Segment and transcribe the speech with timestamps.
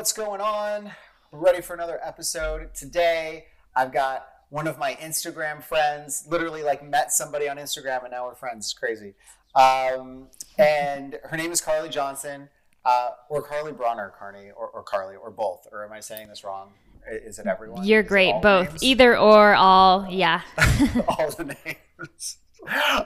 [0.00, 0.90] What's going on?
[1.30, 2.72] We're ready for another episode.
[2.72, 3.44] Today,
[3.76, 8.24] I've got one of my Instagram friends, literally like met somebody on Instagram and now
[8.24, 8.64] we're friends.
[8.64, 9.12] It's crazy.
[9.54, 12.48] Um, and her name is Carly Johnson,
[12.86, 15.66] uh, or Carly Bronner, Carney, or, or Carly, or both.
[15.70, 16.70] Or am I saying this wrong?
[17.06, 17.84] Is it everyone?
[17.84, 18.70] You're Is great, both.
[18.70, 18.82] names?
[18.82, 20.06] Either or, all.
[20.08, 20.40] Yeah.
[21.08, 22.38] all the names.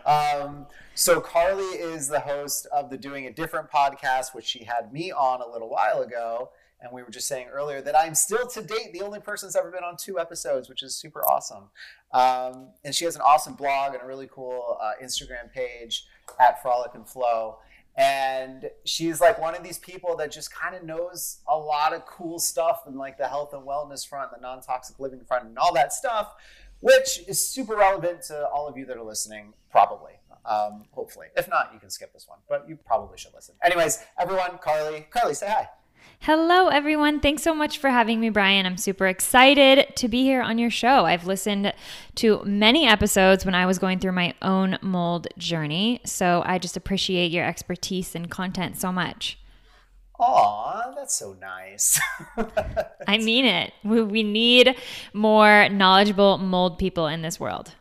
[0.06, 4.92] Um, so Carly is the host of the Doing It Different podcast, which she had
[4.92, 6.50] me on a little while ago.
[6.84, 9.56] And we were just saying earlier that I'm still to date the only person that's
[9.56, 11.64] ever been on two episodes, which is super awesome.
[12.12, 16.06] Um, and she has an awesome blog and a really cool uh, Instagram page
[16.38, 17.58] at Frolic and Flow.
[17.96, 22.04] And she's like one of these people that just kind of knows a lot of
[22.06, 25.72] cool stuff in like the health and wellness front, the non-toxic living front, and all
[25.74, 26.34] that stuff
[26.84, 30.12] which is super relevant to all of you that are listening, probably.
[30.44, 31.28] Um, hopefully.
[31.34, 33.54] If not, you can skip this one, but you probably should listen.
[33.64, 35.66] Anyways, everyone, Carly, Carly, say hi.
[36.20, 37.20] Hello, everyone.
[37.20, 38.64] Thanks so much for having me, Brian.
[38.64, 41.04] I'm super excited to be here on your show.
[41.04, 41.74] I've listened
[42.14, 46.00] to many episodes when I was going through my own mold journey.
[46.06, 49.38] So I just appreciate your expertise and content so much.
[50.18, 52.00] Aw, that's so nice.
[53.06, 53.72] I mean it.
[53.82, 54.76] We, we need
[55.12, 57.72] more knowledgeable mold people in this world.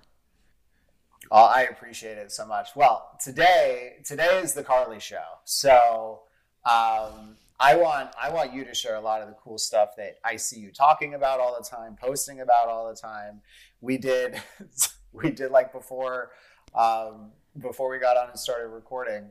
[1.31, 2.75] Oh, I appreciate it so much.
[2.75, 6.23] Well, today today is the Carly show, so
[6.65, 10.17] um, I want I want you to share a lot of the cool stuff that
[10.23, 13.41] I see you talking about all the time, posting about all the time.
[13.81, 14.41] We did
[15.13, 16.31] we did like before
[16.75, 19.25] um, before we got on and started recording.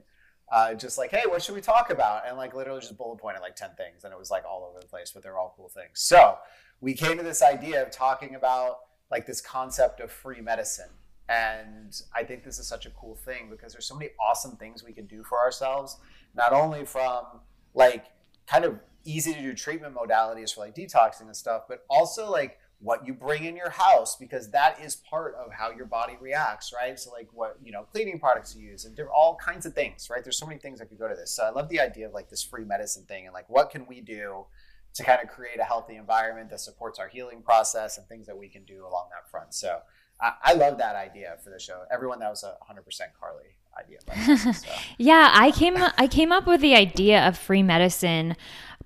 [0.50, 2.28] Uh, just like, hey, what should we talk about?
[2.28, 4.04] And like literally just bullet pointed like 10 things.
[4.04, 5.92] And it was like all over the place, but they're all cool things.
[5.94, 6.36] So
[6.82, 8.80] we came to this idea of talking about
[9.10, 10.90] like this concept of free medicine.
[11.28, 14.84] And I think this is such a cool thing because there's so many awesome things
[14.84, 15.96] we can do for ourselves,
[16.34, 17.24] not only from
[17.74, 18.06] like
[18.46, 22.58] kind of easy to do treatment modalities for like detoxing and stuff, but also like
[22.80, 26.72] what you bring in your house because that is part of how your body reacts,
[26.72, 26.98] right?
[26.98, 30.22] So like what you know, cleaning products you use and all kinds of things, right?
[30.22, 31.34] There's so many things that could go to this.
[31.34, 33.86] So I love the idea of like this free medicine thing and like what can
[33.86, 34.46] we do
[34.94, 38.36] to kind of create a healthy environment that supports our healing process and things that
[38.36, 39.54] we can do along that front.
[39.54, 39.78] So
[40.20, 41.84] I, I love that idea for the show.
[41.90, 42.82] Everyone, that was a 100%
[43.18, 43.98] Carly idea.
[44.06, 44.68] way, so.
[44.98, 48.36] Yeah, I came I came up with the idea of free medicine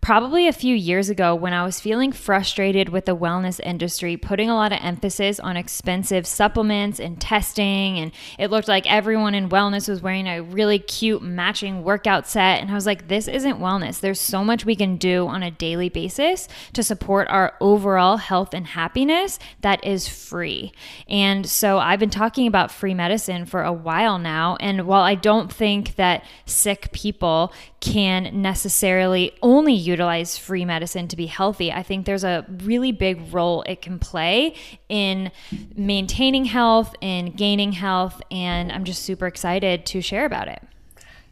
[0.07, 4.49] probably a few years ago when I was feeling frustrated with the wellness industry, putting
[4.49, 7.99] a lot of emphasis on expensive supplements and testing.
[7.99, 12.61] And it looked like everyone in wellness was wearing a really cute matching workout set.
[12.61, 13.99] And I was like, this isn't wellness.
[13.99, 18.55] There's so much we can do on a daily basis to support our overall health
[18.55, 20.71] and happiness that is free.
[21.09, 24.57] And so I've been talking about free medicine for a while now.
[24.61, 31.17] And while I don't think that sick people can necessarily only utilize free medicine to
[31.17, 31.73] be healthy.
[31.73, 34.55] I think there's a really big role it can play
[34.91, 35.33] in
[35.75, 40.63] maintaining health, in gaining health, and I'm just super excited to share about it.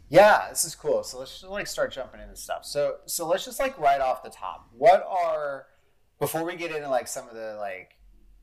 [0.09, 1.03] Yeah, this is cool.
[1.03, 2.65] So let's just like start jumping into stuff.
[2.65, 4.67] So so let's just like right off the top.
[4.75, 5.67] What are
[6.19, 7.95] before we get into like some of the like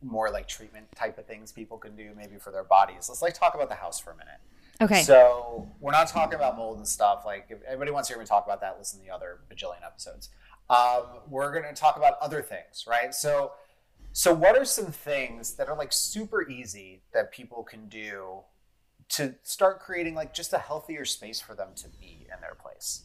[0.03, 3.09] more like treatment type of things people can do maybe for their bodies.
[3.09, 4.41] Let's like talk about the house for a minute.
[4.82, 5.03] Okay.
[5.03, 7.22] So we're not talking about mold and stuff.
[7.25, 9.84] Like if anybody wants to hear me talk about that, listen to the other bajillion
[9.87, 10.31] episodes.
[10.69, 13.15] Um, we're going to talk about other things, right?
[13.15, 13.53] So,
[14.12, 18.41] so what are some things that are like super easy that people can do
[19.10, 23.04] to start creating like just a healthier space for them to be in their place?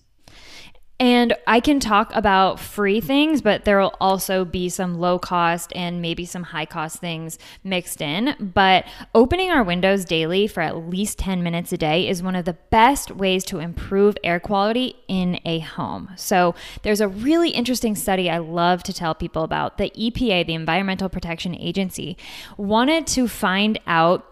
[1.00, 5.72] And I can talk about free things, but there will also be some low cost
[5.76, 8.36] and maybe some high cost things mixed in.
[8.40, 12.46] But opening our windows daily for at least 10 minutes a day is one of
[12.46, 16.10] the best ways to improve air quality in a home.
[16.16, 19.78] So there's a really interesting study I love to tell people about.
[19.78, 22.18] The EPA, the Environmental Protection Agency,
[22.58, 24.26] wanted to find out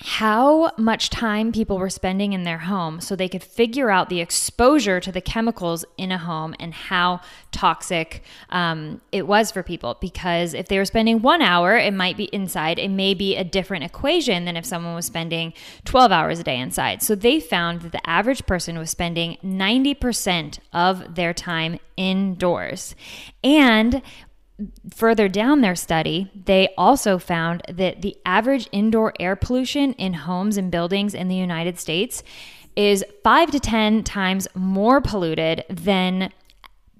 [0.00, 4.20] how much time people were spending in their home so they could figure out the
[4.20, 7.20] exposure to the chemicals in a home and how
[7.52, 9.96] toxic um, it was for people.
[10.00, 13.44] Because if they were spending one hour, it might be inside, it may be a
[13.44, 15.52] different equation than if someone was spending
[15.84, 17.00] 12 hours a day inside.
[17.00, 22.96] So they found that the average person was spending 90% of their time indoors.
[23.44, 24.02] And
[24.92, 30.56] further down their study, they also found that the average indoor air pollution in homes
[30.56, 32.22] and buildings in the United States
[32.76, 36.32] is five to 10 times more polluted than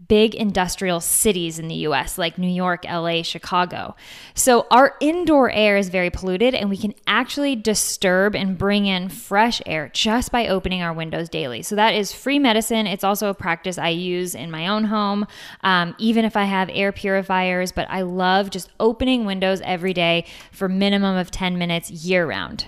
[0.08, 3.94] big industrial cities in the US like New York, LA, Chicago.
[4.34, 9.08] So our indoor air is very polluted and we can actually disturb and bring in
[9.08, 11.62] fresh air just by opening our windows daily.
[11.62, 12.86] So that is free medicine.
[12.86, 15.26] It's also a practice I use in my own home,
[15.62, 20.26] um, even if I have air purifiers, but I love just opening windows every day
[20.52, 22.66] for minimum of 10 minutes year round.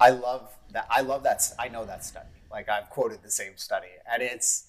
[0.00, 0.86] I love that.
[0.90, 1.42] I love that.
[1.58, 2.28] I know that study.
[2.50, 4.67] Like I've quoted the same study and it's,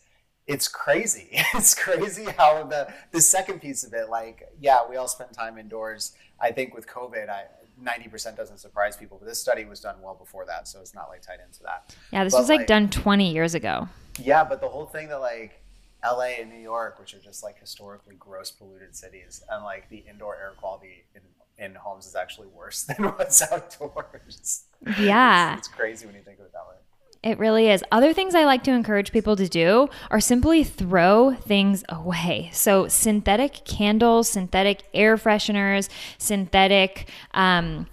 [0.50, 1.30] it's crazy.
[1.56, 5.58] It's crazy how the the second piece of it, like, yeah, we all spend time
[5.58, 6.14] indoors.
[6.42, 7.46] I think with COVID, I
[7.82, 10.94] ninety percent doesn't surprise people, but this study was done well before that, so it's
[10.94, 11.96] not like tied into that.
[12.12, 13.88] Yeah, this but was like, like done twenty years ago.
[14.20, 15.62] Yeah, but the whole thing that like
[16.04, 20.04] LA and New York, which are just like historically gross polluted cities, and like the
[20.10, 21.22] indoor air quality in
[21.64, 24.64] in homes is actually worse than what's outdoors.
[24.98, 26.76] Yeah, it's, it's crazy when you think of it that way.
[27.22, 27.84] It really is.
[27.92, 32.50] Other things I like to encourage people to do are simply throw things away.
[32.54, 37.88] So, synthetic candles, synthetic air fresheners, synthetic um,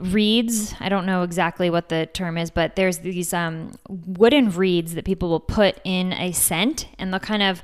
[0.00, 0.74] reeds.
[0.80, 5.04] I don't know exactly what the term is, but there's these um, wooden reeds that
[5.04, 7.62] people will put in a scent and they'll kind of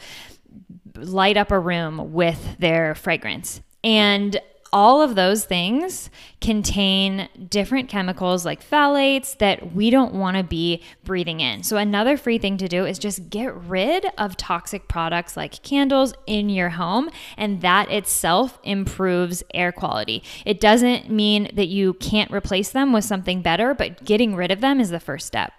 [0.95, 3.63] light up a room with their fragrance.
[3.83, 4.41] And
[4.73, 10.83] all of those things contain different chemicals like phthalates that we don't want to be
[11.05, 11.63] breathing in.
[11.63, 16.15] So, another free thing to do is just get rid of toxic products like candles
[16.27, 20.23] in your home, and that itself improves air quality.
[20.45, 24.61] It doesn't mean that you can't replace them with something better, but getting rid of
[24.61, 25.53] them is the first step.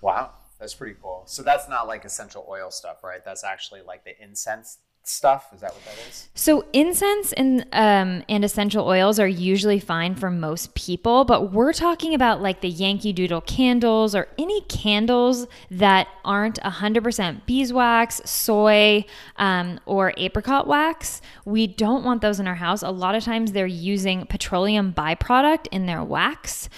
[0.00, 1.24] Wow, that's pretty cool.
[1.26, 3.24] So, that's not like essential oil stuff, right?
[3.24, 5.48] That's actually like the incense stuff.
[5.52, 6.28] Is that what that is?
[6.34, 11.72] So incense and um, and essential oils are usually fine for most people, but we're
[11.72, 19.04] talking about like the Yankee Doodle candles or any candles that aren't 100% beeswax, soy,
[19.36, 21.20] um, or apricot wax.
[21.44, 22.82] We don't want those in our house.
[22.82, 26.68] A lot of times they're using petroleum byproduct in their wax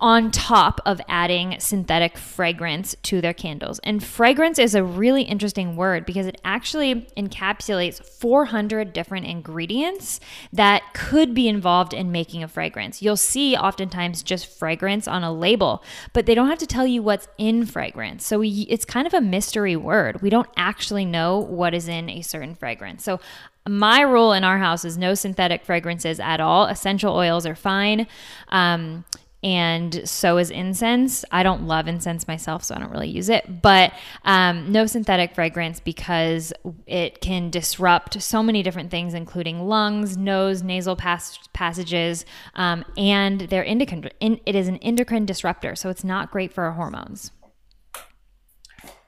[0.00, 3.78] on top of adding synthetic fragrance to their candles.
[3.80, 10.20] And fragrance is a really interesting word because it actually encapsulates encapsulates 400 different ingredients
[10.52, 13.02] that could be involved in making a fragrance.
[13.02, 17.02] You'll see oftentimes just fragrance on a label, but they don't have to tell you
[17.02, 18.26] what's in fragrance.
[18.26, 20.22] So we, it's kind of a mystery word.
[20.22, 23.04] We don't actually know what is in a certain fragrance.
[23.04, 23.20] So
[23.68, 26.66] my rule in our house is no synthetic fragrances at all.
[26.66, 28.06] Essential oils are fine.
[28.48, 29.04] Um,
[29.42, 31.24] and so is incense.
[31.32, 33.92] I don't love incense myself, so I don't really use it, but
[34.24, 36.52] um, no synthetic fragrance because
[36.86, 42.24] it can disrupt so many different things, including lungs, nose, nasal pas- passages,
[42.54, 43.62] um, and they're.
[43.62, 47.30] In, it is an endocrine disruptor, so it's not great for our hormones.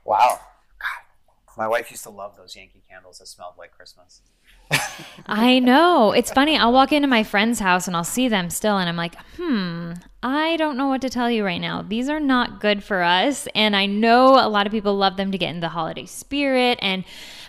[0.04, 0.40] Wow,
[0.78, 1.56] God.
[1.56, 4.22] my wife used to love those Yankee candles that smelled like Christmas.
[5.26, 6.12] I know.
[6.12, 6.56] It's funny.
[6.56, 9.92] I'll walk into my friend's house and I'll see them still, and I'm like, hmm,
[10.22, 11.82] I don't know what to tell you right now.
[11.82, 13.46] These are not good for us.
[13.54, 16.78] And I know a lot of people love them to get in the holiday spirit.
[16.80, 17.04] And,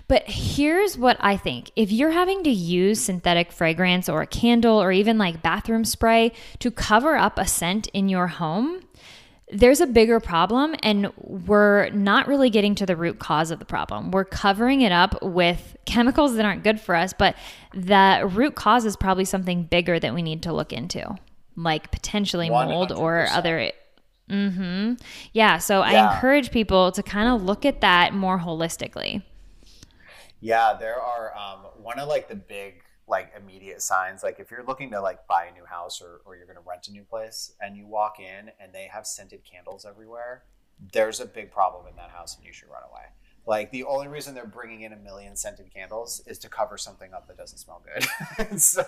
[0.07, 4.81] but here's what I think if you're having to use synthetic fragrance or a candle
[4.81, 8.81] or even like bathroom spray to cover up a scent in your home,
[9.51, 13.65] there's a bigger problem and we're not really getting to the root cause of the
[13.65, 14.09] problem.
[14.11, 17.35] We're covering it up with chemicals that aren't good for us, but
[17.73, 21.15] the root cause is probably something bigger that we need to look into,
[21.55, 22.69] like potentially 100%.
[22.69, 23.71] mold or other
[24.29, 24.99] Mhm.
[25.33, 26.07] Yeah, so yeah.
[26.09, 29.21] I encourage people to kind of look at that more holistically.
[30.41, 34.23] Yeah, there are um, one of like the big like immediate signs.
[34.23, 36.63] Like if you're looking to like buy a new house or, or you're going to
[36.67, 40.43] rent a new place and you walk in and they have scented candles everywhere
[40.91, 43.03] there's a big problem in that house and you should run away.
[43.47, 47.13] Like the only reason they're bringing in a million scented candles is to cover something
[47.13, 48.05] up that doesn't smell good.
[48.59, 48.83] So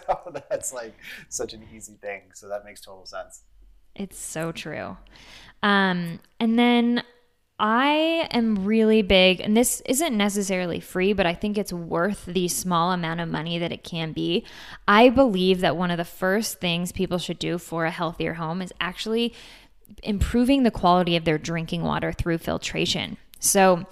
[0.50, 0.96] that's like
[1.30, 2.24] such an easy thing.
[2.34, 3.44] So that makes total sense.
[3.96, 4.98] It's so true.
[5.62, 7.04] Um, and then
[7.60, 12.48] I am really big, and this isn't necessarily free, but I think it's worth the
[12.48, 14.46] small amount of money that it can be.
[14.88, 18.62] I believe that one of the first things people should do for a healthier home
[18.62, 19.34] is actually
[20.04, 23.18] improving the quality of their drinking water through filtration.
[23.40, 23.88] So,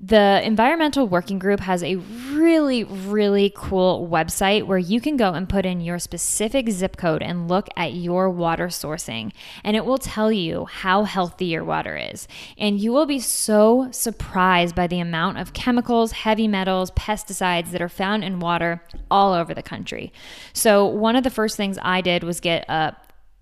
[0.00, 5.48] the Environmental Working Group has a really, really cool website where you can go and
[5.48, 9.32] put in your specific zip code and look at your water sourcing.
[9.64, 12.28] And it will tell you how healthy your water is.
[12.56, 17.82] And you will be so surprised by the amount of chemicals, heavy metals, pesticides that
[17.82, 20.12] are found in water all over the country.
[20.52, 22.94] So, one of the first things I did was get a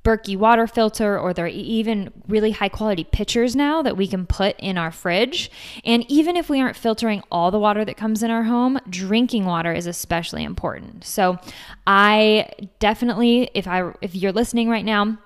[0.07, 4.25] Berkey water filter, or there are even really high quality pitchers now that we can
[4.25, 5.51] put in our fridge.
[5.85, 9.47] And even if we aren't filtering all the water that comes in our home, drinking
[9.47, 11.05] water is especially important.
[11.05, 11.39] So
[11.89, 12.49] I
[12.79, 15.19] definitely, if I if you're listening right now,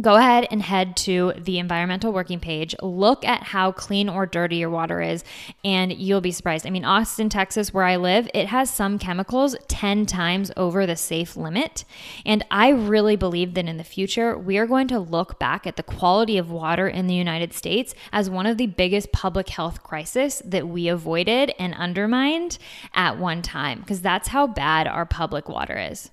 [0.00, 2.74] go ahead and head to the environmental working page.
[2.82, 5.24] Look at how clean or dirty your water is,
[5.64, 6.66] and you'll be surprised.
[6.66, 10.94] I mean, Austin, Texas, where I live, it has some chemicals 10 times over the
[10.94, 11.84] safe limit.
[12.24, 15.76] And I really believe that in the future, we are going to look back at
[15.76, 19.82] the quality of water in the United States as one of the biggest public health
[19.82, 22.58] crisis that we avoided and undermined
[22.94, 26.10] at one time, because that's how bad our public water is.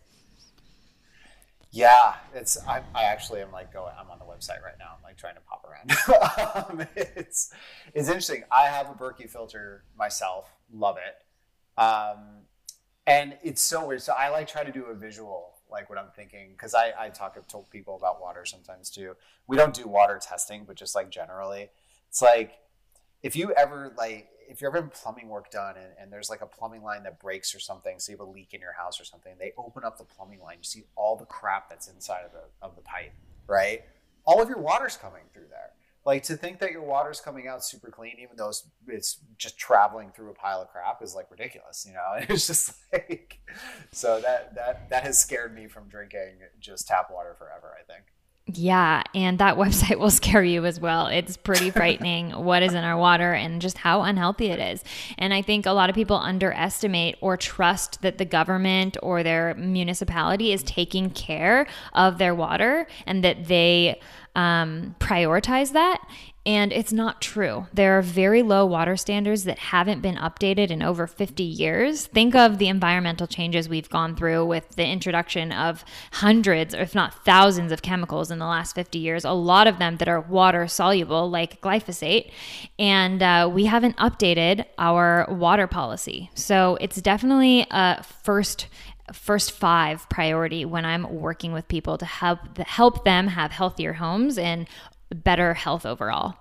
[1.76, 2.58] Yeah, it's.
[2.66, 3.92] I, I actually am like going.
[4.00, 4.94] I'm on the website right now.
[4.96, 6.80] I'm like trying to pop around.
[6.80, 7.52] um, it's
[7.94, 8.44] it's interesting.
[8.50, 10.50] I have a Berkey filter myself.
[10.72, 11.82] Love it.
[11.82, 12.46] Um,
[13.06, 14.02] and it's so weird.
[14.02, 17.10] So I like try to do a visual, like what I'm thinking, because I I
[17.10, 19.18] talk to people about water sometimes too.
[19.46, 21.72] We don't do water testing, but just like generally,
[22.08, 22.54] it's like
[23.26, 26.46] if you ever like if you're having plumbing work done and, and, there's like a
[26.46, 29.04] plumbing line that breaks or something, so you have a leak in your house or
[29.04, 32.32] something, they open up the plumbing line, you see all the crap that's inside of
[32.32, 33.14] the of the pipe,
[33.48, 33.84] right?
[34.26, 35.72] All of your water's coming through there.
[36.06, 39.58] Like to think that your water's coming out super clean, even though it's, it's just
[39.58, 42.26] traveling through a pile of crap, is like ridiculous, you know.
[42.30, 43.40] It's just like
[43.92, 47.76] so that that that has scared me from drinking just tap water forever.
[47.80, 48.06] I think.
[48.48, 51.08] Yeah, and that website will scare you as well.
[51.08, 54.84] It's pretty frightening what is in our water and just how unhealthy it is.
[55.18, 59.56] And I think a lot of people underestimate or trust that the government or their
[59.56, 64.00] municipality is taking care of their water and that they
[64.36, 66.06] um, prioritize that.
[66.46, 67.66] And it's not true.
[67.74, 72.06] There are very low water standards that haven't been updated in over 50 years.
[72.06, 77.26] Think of the environmental changes we've gone through with the introduction of hundreds, if not
[77.26, 80.68] thousands, of chemicals in the last 50 years, a lot of them that are water
[80.68, 82.30] soluble, like glyphosate.
[82.78, 86.30] And uh, we haven't updated our water policy.
[86.36, 88.68] So it's definitely a first
[89.14, 94.38] first five priority when I'm working with people to help help them have healthier homes
[94.40, 94.68] and
[95.24, 96.36] better health overall.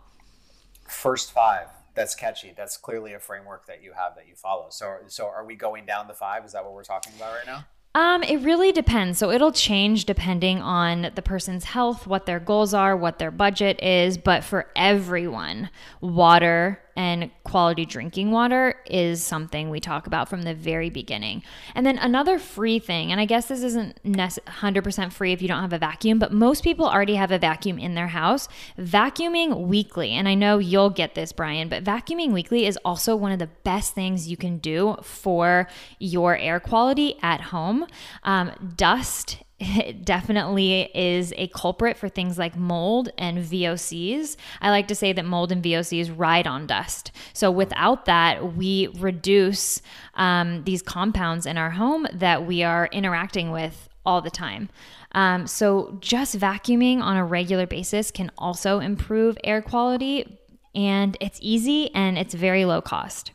[0.86, 1.68] First five.
[1.94, 2.52] That's catchy.
[2.56, 4.66] That's clearly a framework that you have that you follow.
[4.70, 6.44] So, so are we going down the five?
[6.44, 7.64] Is that what we're talking about right now?
[7.96, 9.18] Um, it really depends.
[9.18, 13.80] So it'll change depending on the person's health, what their goals are, what their budget
[13.80, 14.18] is.
[14.18, 20.52] But for everyone, water and quality drinking water is something we talk about from the
[20.52, 21.40] very beginning.
[21.76, 25.60] And then another free thing, and I guess this isn't 100% free if you don't
[25.60, 28.48] have a vacuum, but most people already have a vacuum in their house.
[28.76, 33.30] Vacuuming weekly, and I know you'll get this, Brian, but vacuuming weekly is also one
[33.30, 35.68] of the best things you can do for
[36.00, 37.86] your air quality at home.
[38.24, 44.36] Um, dust it definitely is a culprit for things like mold and VOCs.
[44.60, 47.12] I like to say that mold and VOCs ride on dust.
[47.32, 49.80] So without that, we reduce
[50.14, 54.68] um, these compounds in our home that we are interacting with all the time.
[55.12, 60.38] Um, so just vacuuming on a regular basis can also improve air quality,
[60.74, 63.30] and it's easy and it's very low cost.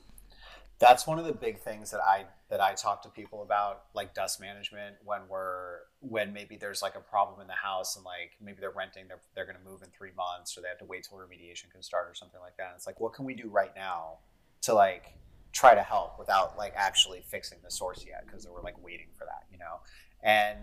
[0.77, 4.15] That's one of the big things that I that I talk to people about, like
[4.15, 8.32] dust management, when we're when maybe there's like a problem in the house and like
[8.41, 10.86] maybe they're renting, they're they're going to move in three months, or they have to
[10.86, 12.68] wait till remediation can start, or something like that.
[12.68, 14.20] And it's like, what can we do right now
[14.63, 15.13] to like
[15.51, 18.25] try to help without like actually fixing the source yet?
[18.25, 19.82] Because we're like waiting for that, you know.
[20.24, 20.58] And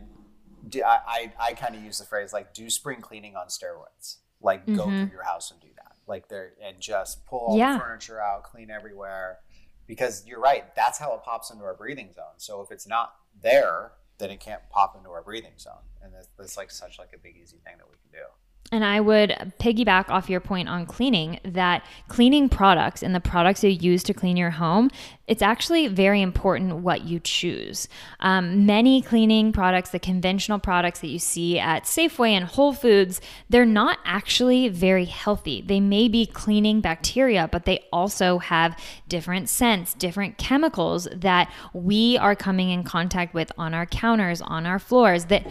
[0.68, 4.16] do, I I, I kind of use the phrase like do spring cleaning on steroids,
[4.42, 4.74] like mm-hmm.
[4.74, 7.74] go through your house and do that, like there and just pull all yeah.
[7.74, 9.38] the furniture out, clean everywhere
[9.86, 12.36] because you're right that's how it pops into our breathing zone.
[12.38, 15.84] So if it's not there then it can't pop into our breathing zone.
[16.02, 18.26] And that's, like such like a big easy thing that we can do
[18.72, 19.30] And I would
[19.60, 24.14] piggyback off your point on cleaning that cleaning products and the products you use to
[24.14, 24.90] clean your home,
[25.28, 27.88] it's actually very important what you choose.
[28.20, 33.20] Um, many cleaning products, the conventional products that you see at Safeway and Whole Foods,
[33.48, 35.62] they're not actually very healthy.
[35.62, 42.18] They may be cleaning bacteria, but they also have different scents, different chemicals that we
[42.18, 45.46] are coming in contact with on our counters, on our floors that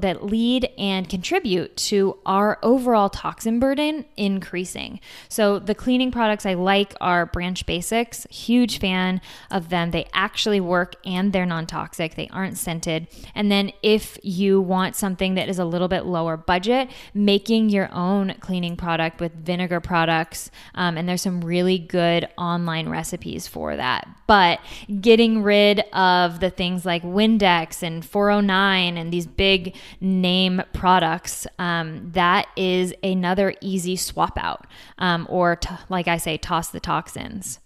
[0.00, 5.00] that lead and contribute to our overall toxin burden increasing.
[5.28, 9.90] So the cleaning products I like are Branch Basics, huge fan of them.
[9.90, 13.08] They actually work and they're non toxic, they aren't scented.
[13.34, 17.88] And then if you want something that is a little bit lower budget, making your
[17.92, 20.50] own cleaning product with vinegar products.
[20.74, 24.08] Um, and there's some really good online recipes for that.
[24.26, 24.60] But
[25.00, 32.10] getting rid of the things like Windex and 409 and these big name products, um,
[32.12, 34.66] that is another easy swap out.
[34.98, 37.60] Um, or, t- like I say, toss the toxins.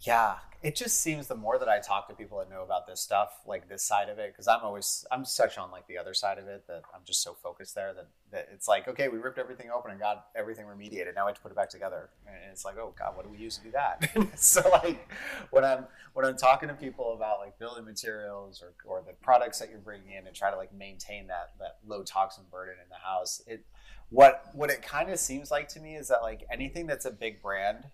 [0.00, 3.00] Yeah, it just seems the more that I talk to people that know about this
[3.00, 6.12] stuff, like this side of it, because I'm always I'm such on like the other
[6.12, 9.18] side of it that I'm just so focused there that, that it's like okay, we
[9.18, 11.14] ripped everything open and got everything remediated.
[11.14, 13.30] Now we have to put it back together, and it's like oh god, what do
[13.30, 14.10] we use to do that?
[14.36, 15.08] so like
[15.50, 19.60] when I'm when I'm talking to people about like building materials or or the products
[19.60, 22.88] that you're bringing in and try to like maintain that that low toxin burden in
[22.88, 23.64] the house, it
[24.10, 27.12] what what it kind of seems like to me is that like anything that's a
[27.12, 27.84] big brand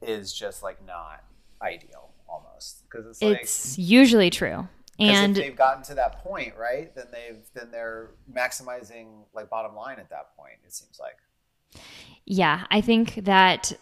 [0.00, 1.24] is just like not
[1.62, 6.54] ideal almost because it's like it's usually true and if they've gotten to that point
[6.58, 11.16] right then they've then they're maximizing like bottom line at that point it seems like
[12.24, 13.72] yeah i think that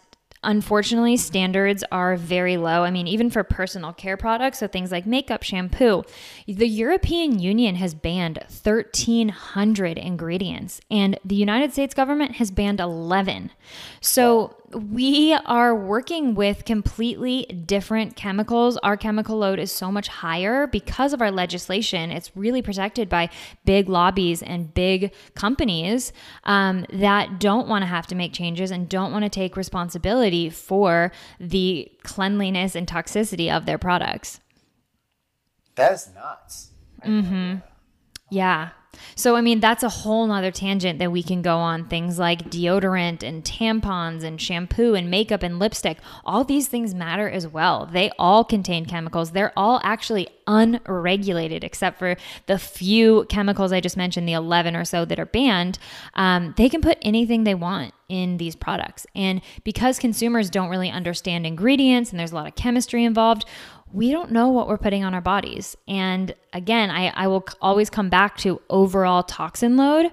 [0.41, 2.83] Unfortunately, standards are very low.
[2.83, 6.03] I mean, even for personal care products, so things like makeup, shampoo,
[6.47, 13.51] the European Union has banned 1,300 ingredients, and the United States government has banned 11.
[13.99, 18.77] So we are working with completely different chemicals.
[18.77, 22.11] Our chemical load is so much higher because of our legislation.
[22.11, 23.29] It's really protected by
[23.65, 28.87] big lobbies and big companies um, that don't want to have to make changes and
[28.87, 34.39] don't want to take responsibility for the cleanliness and toxicity of their products.
[35.75, 36.71] That's nuts.
[37.05, 37.57] Mm-hmm.
[38.29, 38.69] Yeah.
[39.15, 41.87] So, I mean, that's a whole nother tangent that we can go on.
[41.87, 45.99] Things like deodorant and tampons and shampoo and makeup and lipstick.
[46.25, 47.85] All these things matter as well.
[47.85, 49.31] They all contain chemicals.
[49.31, 52.15] They're all actually unregulated, except for
[52.47, 55.77] the few chemicals I just mentioned, the 11 or so that are banned.
[56.15, 59.05] Um, they can put anything they want in these products.
[59.15, 63.45] And because consumers don't really understand ingredients and there's a lot of chemistry involved,
[63.91, 65.75] we don't know what we're putting on our bodies.
[65.87, 70.11] And again, I, I will always come back to overall toxin load.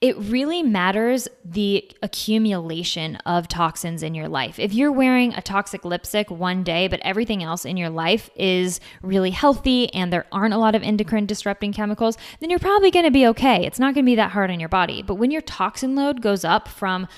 [0.00, 4.58] It really matters the accumulation of toxins in your life.
[4.58, 8.80] If you're wearing a toxic lipstick one day, but everything else in your life is
[9.00, 13.10] really healthy and there aren't a lot of endocrine disrupting chemicals, then you're probably gonna
[13.10, 13.64] be okay.
[13.64, 15.02] It's not gonna be that hard on your body.
[15.02, 17.08] But when your toxin load goes up from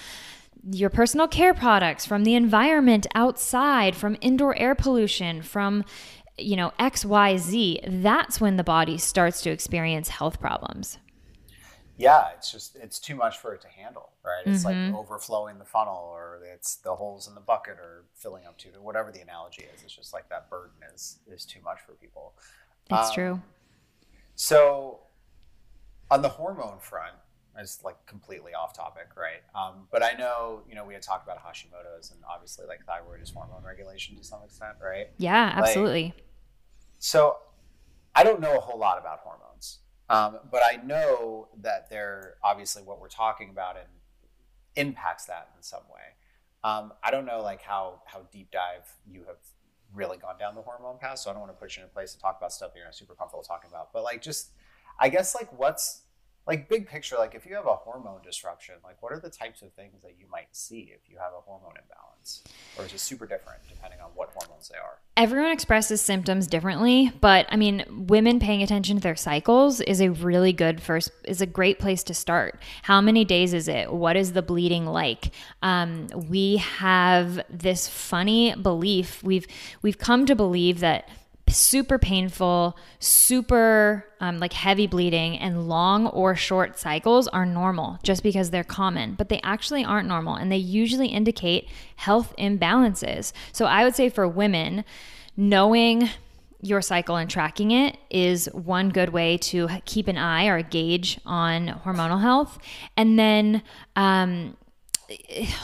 [0.70, 5.84] your personal care products, from the environment outside, from indoor air pollution, from
[6.38, 10.98] you know, XYZ, that's when the body starts to experience health problems.
[11.98, 14.42] Yeah, it's just it's too much for it to handle, right?
[14.44, 14.92] It's mm-hmm.
[14.92, 18.68] like overflowing the funnel or it's the holes in the bucket or filling up to
[18.82, 19.82] whatever the analogy is.
[19.82, 22.34] It's just like that burden is is too much for people.
[22.90, 23.42] That's um, true.
[24.34, 25.00] So
[26.10, 27.14] on the hormone front,
[27.60, 29.42] is like completely off topic, right?
[29.54, 33.22] Um, but I know, you know, we had talked about Hashimoto's and obviously like thyroid
[33.22, 35.08] is hormone regulation to some extent, right?
[35.18, 36.14] Yeah, absolutely.
[36.16, 36.24] Like,
[36.98, 37.36] so
[38.14, 42.82] I don't know a whole lot about hormones, um, but I know that they're obviously
[42.82, 43.88] what we're talking about and
[44.76, 46.14] impacts that in some way.
[46.64, 49.36] Um, I don't know like how how deep dive you have
[49.94, 51.92] really gone down the hormone path, so I don't want to put you in a
[51.92, 53.92] place to talk about stuff you're not super comfortable talking about.
[53.92, 54.50] But like, just
[54.98, 56.02] I guess like what's
[56.46, 59.62] like big picture like if you have a hormone disruption like what are the types
[59.62, 62.44] of things that you might see if you have a hormone imbalance?
[62.78, 64.98] Or is it super different depending on what hormones they are?
[65.16, 70.10] Everyone expresses symptoms differently but i mean women paying attention to their cycles is a
[70.10, 72.60] really good first is a great place to start.
[72.82, 73.92] How many days is it?
[73.92, 75.32] What is the bleeding like?
[75.62, 79.46] Um, we have this funny belief we've
[79.82, 81.08] we've come to believe that
[81.48, 88.22] super painful, super um, like heavy bleeding, and long or short cycles are normal just
[88.22, 93.32] because they're common, but they actually aren't normal and they usually indicate health imbalances.
[93.52, 94.84] So I would say for women,
[95.36, 96.08] knowing
[96.62, 101.20] your cycle and tracking it is one good way to keep an eye or gauge
[101.26, 102.58] on hormonal health.
[102.96, 103.62] And then,
[103.94, 104.56] um,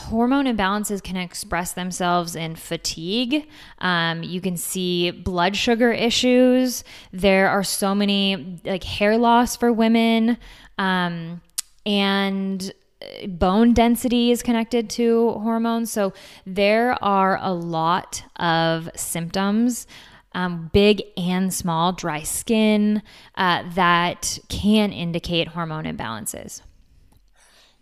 [0.09, 3.49] hormone imbalances can express themselves in fatigue.
[3.79, 6.85] Um, you can see blood sugar issues.
[7.13, 10.39] There are so many, like hair loss for women.
[10.79, 11.41] Um,
[11.85, 12.73] and
[13.27, 15.91] bone density is connected to hormones.
[15.91, 16.13] So
[16.47, 19.87] there are a lot of symptoms.
[20.35, 23.03] Um, big and small, dry skin
[23.35, 26.63] uh, that can indicate hormone imbalances.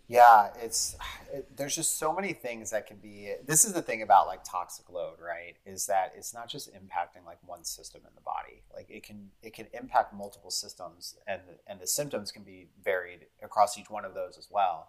[0.09, 0.97] Yeah, it's
[1.33, 3.33] it, there's just so many things that can be.
[3.45, 5.55] This is the thing about like toxic load, right?
[5.65, 8.63] Is that it's not just impacting like one system in the body.
[8.73, 13.27] Like it can it can impact multiple systems, and and the symptoms can be varied
[13.43, 14.87] across each one of those as well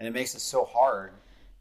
[0.00, 1.12] and it makes it so hard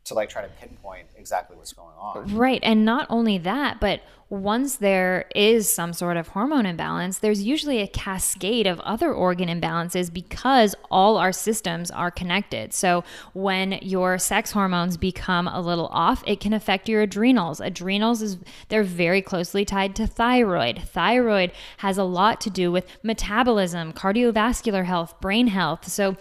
[0.10, 2.36] to like try to pinpoint exactly what's going on.
[2.36, 2.60] Right.
[2.63, 7.80] And not only that, but once there is some sort of hormone imbalance, there's usually
[7.80, 12.72] a cascade of other organ imbalances because all our systems are connected.
[12.72, 17.60] So when your sex hormones become a little off, it can affect your adrenals.
[17.60, 20.80] Adrenals is they're very closely tied to thyroid.
[20.84, 25.88] Thyroid has a lot to do with metabolism, cardiovascular health, brain health.
[25.88, 26.15] So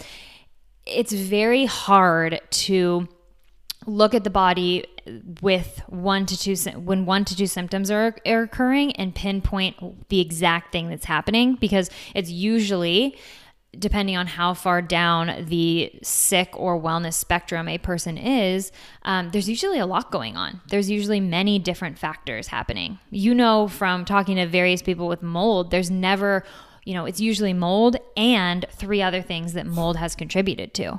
[0.86, 3.06] it's very hard to
[3.88, 4.84] look at the body
[5.40, 10.20] with one to two when one to two symptoms are, are occurring and pinpoint the
[10.20, 13.16] exact thing that's happening because it's usually
[13.78, 18.72] depending on how far down the sick or wellness spectrum a person is,
[19.02, 20.60] um, there's usually a lot going on.
[20.70, 22.98] There's usually many different factors happening.
[23.10, 26.44] You know, from talking to various people with mold, there's never
[26.84, 30.98] you know, it's usually mold and three other things that mold has contributed to.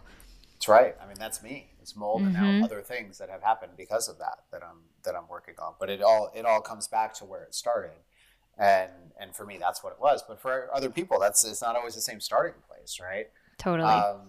[0.54, 0.95] That's right.
[1.02, 1.68] I mean, that's me.
[1.95, 2.36] Mold mm-hmm.
[2.36, 5.56] and now other things that have happened because of that that I'm that I'm working
[5.60, 5.73] on.
[5.80, 7.97] But it all it all comes back to where it started.
[8.58, 10.23] And and for me that's what it was.
[10.28, 13.28] But for other people that's it's not always the same starting place, right?
[13.58, 13.89] Totally.
[13.89, 14.21] Um,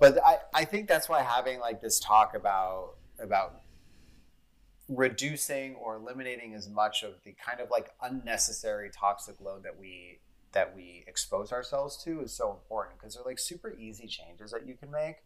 [0.00, 3.62] but I, I think that's why having like this talk about about
[4.88, 10.18] reducing or eliminating as much of the kind of like unnecessary toxic load that we
[10.52, 14.66] that we expose ourselves to is so important because they're like super easy changes that
[14.66, 15.16] you can make.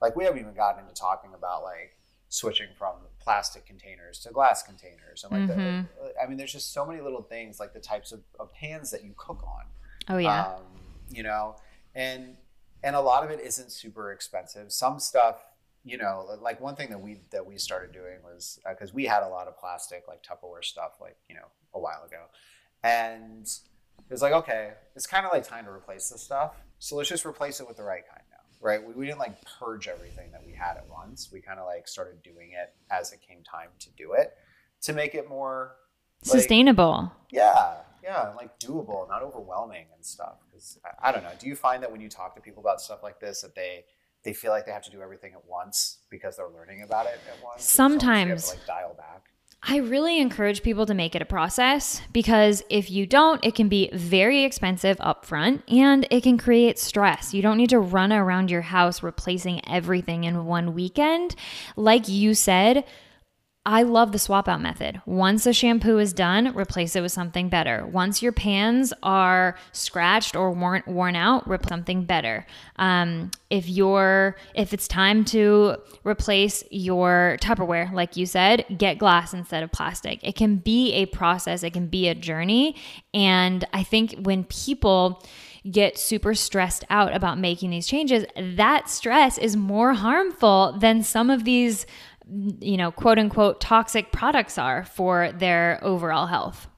[0.00, 1.96] Like we haven't even gotten into talking about like
[2.28, 5.82] switching from plastic containers to glass containers and like mm-hmm.
[5.82, 8.90] the, I mean there's just so many little things like the types of, of pans
[8.90, 9.64] that you cook on.
[10.08, 10.42] Oh yeah.
[10.42, 10.62] Um,
[11.08, 11.56] you know,
[11.94, 12.36] and
[12.82, 14.72] and a lot of it isn't super expensive.
[14.72, 15.36] Some stuff
[15.86, 19.04] you know, like one thing that we that we started doing was because uh, we
[19.04, 22.24] had a lot of plastic, like Tupperware stuff, like you know, a while ago,
[22.82, 26.56] and it was like, okay, it's kind of like time to replace this stuff.
[26.80, 28.25] So let's just replace it with the right kind
[28.60, 28.82] right?
[28.82, 31.30] We, we didn't like purge everything that we had at once.
[31.32, 34.36] We kind of like started doing it as it came time to do it
[34.82, 35.76] to make it more
[36.24, 37.12] like, sustainable.
[37.30, 40.36] Yeah, yeah, like doable, not overwhelming and stuff.
[40.48, 41.32] Because I, I don't know.
[41.38, 43.84] Do you find that when you talk to people about stuff like this, that they
[44.22, 47.20] they feel like they have to do everything at once because they're learning about it
[47.28, 47.64] at once?
[47.64, 49.30] Sometimes, like dial back.
[49.62, 53.68] I really encourage people to make it a process because if you don't, it can
[53.68, 57.34] be very expensive upfront and it can create stress.
[57.34, 61.34] You don't need to run around your house replacing everything in one weekend.
[61.74, 62.84] Like you said,
[63.66, 65.02] I love the swap out method.
[65.06, 67.84] Once a shampoo is done, replace it with something better.
[67.84, 72.46] Once your pans are scratched or worn, worn out, replace something better.
[72.76, 79.34] Um, if you're if it's time to replace your Tupperware, like you said, get glass
[79.34, 80.20] instead of plastic.
[80.22, 81.64] It can be a process.
[81.64, 82.76] It can be a journey.
[83.12, 85.24] And I think when people
[85.68, 91.28] get super stressed out about making these changes, that stress is more harmful than some
[91.30, 91.86] of these
[92.26, 96.68] you know, quote unquote toxic products are for their overall health.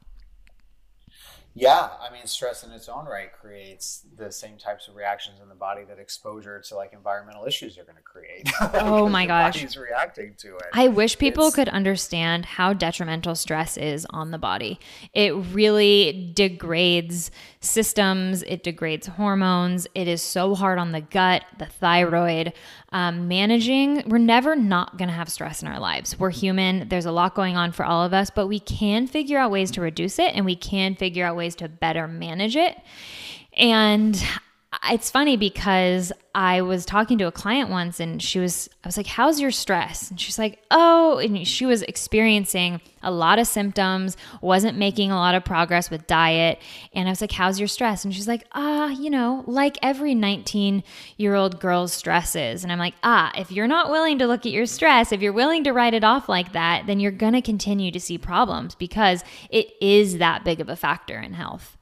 [1.61, 5.49] Yeah, I mean, stress in its own right creates the same types of reactions in
[5.49, 8.49] the body that exposure to like environmental issues are going to create.
[8.75, 10.67] oh my gosh, body's reacting to it.
[10.73, 11.57] I wish people it's...
[11.57, 14.79] could understand how detrimental stress is on the body.
[15.13, 18.45] It really degrades systems.
[18.45, 19.89] It degrades hormones.
[19.97, 22.53] It is so hard on the gut, the thyroid
[22.91, 26.19] um, managing, we're never not going to have stress in our lives.
[26.19, 26.89] We're human.
[26.89, 29.71] There's a lot going on for all of us, but we can figure out ways
[29.73, 32.77] to reduce it and we can figure out ways to better manage it.
[33.57, 34.23] And
[34.91, 38.99] it's funny because I was talking to a client once and she was, I was
[38.99, 40.11] like, How's your stress?
[40.11, 45.17] And she's like, Oh, and she was experiencing a lot of symptoms, wasn't making a
[45.17, 46.59] lot of progress with diet.
[46.93, 48.05] And I was like, How's your stress?
[48.05, 50.85] And she's like, Ah, you know, like every 19
[51.17, 52.63] year old girl's stress is.
[52.63, 55.33] And I'm like, Ah, if you're not willing to look at your stress, if you're
[55.33, 58.75] willing to write it off like that, then you're going to continue to see problems
[58.75, 61.79] because it is that big of a factor in health.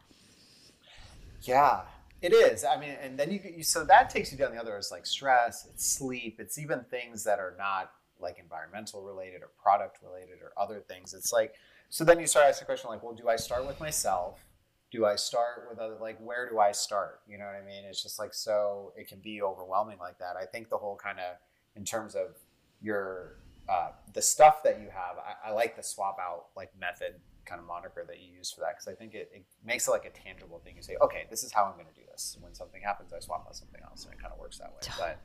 [1.42, 1.81] Yeah,
[2.22, 2.64] it is.
[2.64, 4.76] I mean, and then you, you so that takes you down the other.
[4.76, 9.50] It's like stress, it's sleep, it's even things that are not like environmental related or
[9.62, 11.14] product related or other things.
[11.14, 11.55] It's like
[11.88, 14.44] so then you start asking the question like, well, do I start with myself?
[14.90, 17.20] Do I start with other like where do I start?
[17.29, 17.85] You know what I mean?
[17.85, 20.37] It's just like so it can be overwhelming like that.
[20.40, 21.37] I think the whole kind of
[21.74, 22.37] in terms of
[22.81, 23.37] your
[23.68, 27.61] uh, the stuff that you have, I, I like the swap out like method kind
[27.61, 30.04] of moniker that you use for that because I think it, it, makes it like
[30.04, 30.76] a tangible thing.
[30.76, 32.37] You say, okay, this is how I'm going to do this.
[32.40, 34.80] When something happens, I swap out something else, and it kind of works that way.
[34.98, 35.20] But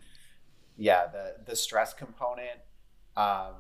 [0.78, 2.60] yeah, the the stress component,
[3.18, 3.56] um,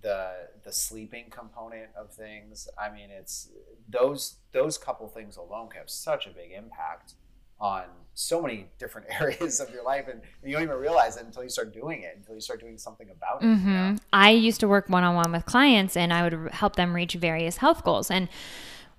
[0.00, 2.68] the the sleeping component of things.
[2.78, 3.50] I mean, it's
[3.88, 7.14] those those couple things alone have such a big impact
[7.60, 11.42] on so many different areas of your life and you don't even realize it until
[11.42, 13.68] you start doing it until you start doing something about it mm-hmm.
[13.68, 13.96] you know?
[14.12, 17.84] i used to work one-on-one with clients and i would help them reach various health
[17.84, 18.28] goals and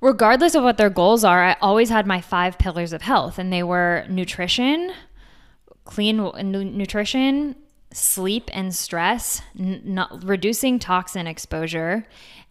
[0.01, 3.51] regardless of what their goals are i always had my five pillars of health and
[3.51, 4.91] they were nutrition
[5.85, 6.17] clean
[6.51, 7.55] nutrition
[7.91, 12.05] sleep and stress n- not reducing toxin exposure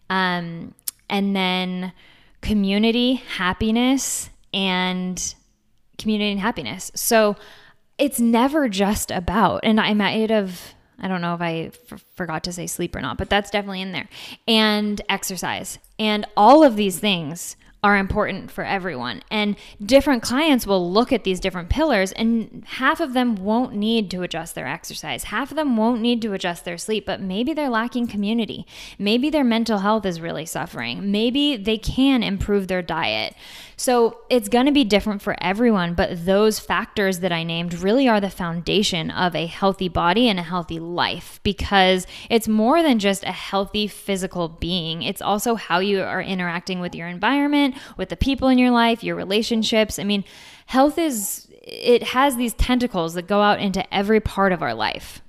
[0.09, 0.73] um,
[1.09, 1.91] and then
[2.41, 5.35] community happiness and
[5.97, 6.91] community and happiness.
[6.95, 7.35] So
[7.97, 12.43] it's never just about, and I might have, I don't know if I f- forgot
[12.45, 14.09] to say sleep or not, but that's definitely in there,
[14.47, 15.79] and exercise.
[15.97, 17.55] And all of these things
[17.85, 19.21] are important for everyone.
[19.29, 24.09] And different clients will look at these different pillars, and half of them won't need
[24.09, 25.25] to adjust their exercise.
[25.25, 28.65] Half of them won't need to adjust their sleep, but maybe they're lacking community.
[28.97, 31.11] Maybe their mental health is really suffering.
[31.11, 33.35] Maybe they can improve their diet.
[33.77, 38.07] So it's going to be different for everyone, but those factors that I named really
[38.07, 42.99] are the foundation of a healthy body and a healthy life because it's more than
[42.99, 45.03] just a healthy physical being.
[45.03, 49.03] It's also how you are interacting with your environment, with the people in your life,
[49.03, 49.99] your relationships.
[49.99, 50.23] I mean,
[50.67, 55.21] health is, it has these tentacles that go out into every part of our life.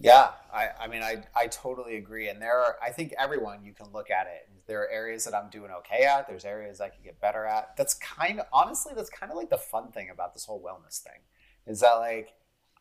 [0.00, 2.28] Yeah, I, I mean, I, I totally agree.
[2.28, 5.34] And there are, I think everyone, you can look at it there are areas that
[5.34, 6.26] I'm doing okay at.
[6.26, 7.76] There's areas I could get better at.
[7.76, 11.00] That's kind of honestly, that's kind of like the fun thing about this whole wellness
[11.00, 11.20] thing,
[11.66, 12.32] is that like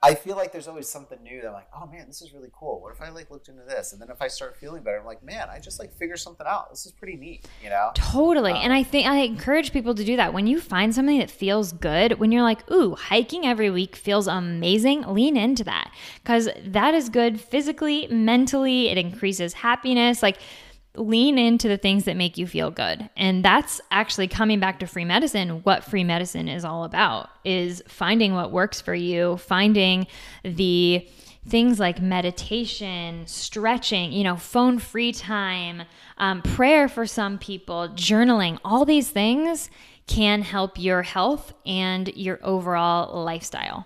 [0.03, 2.49] I feel like there's always something new that I'm like, oh man, this is really
[2.51, 2.81] cool.
[2.81, 3.93] What if I like looked into this?
[3.93, 6.45] And then if I start feeling better, I'm like, man, I just like figure something
[6.45, 6.69] out.
[6.69, 7.91] This is pretty neat, you know?
[7.95, 8.51] Totally.
[8.51, 10.33] Um, and I think I encourage people to do that.
[10.33, 14.27] When you find something that feels good, when you're like, ooh, hiking every week feels
[14.27, 15.89] amazing, lean into that.
[16.25, 20.21] Cause that is good physically, mentally, it increases happiness.
[20.21, 20.37] Like
[20.95, 23.09] lean into the things that make you feel good.
[23.17, 25.61] And that's actually coming back to free medicine.
[25.63, 30.07] What free medicine is all about is finding what works for you, finding
[30.43, 31.07] the
[31.47, 35.83] things like meditation, stretching, you know, phone free time,
[36.17, 39.69] um, prayer for some people, journaling, all these things
[40.07, 43.85] can help your health and your overall lifestyle.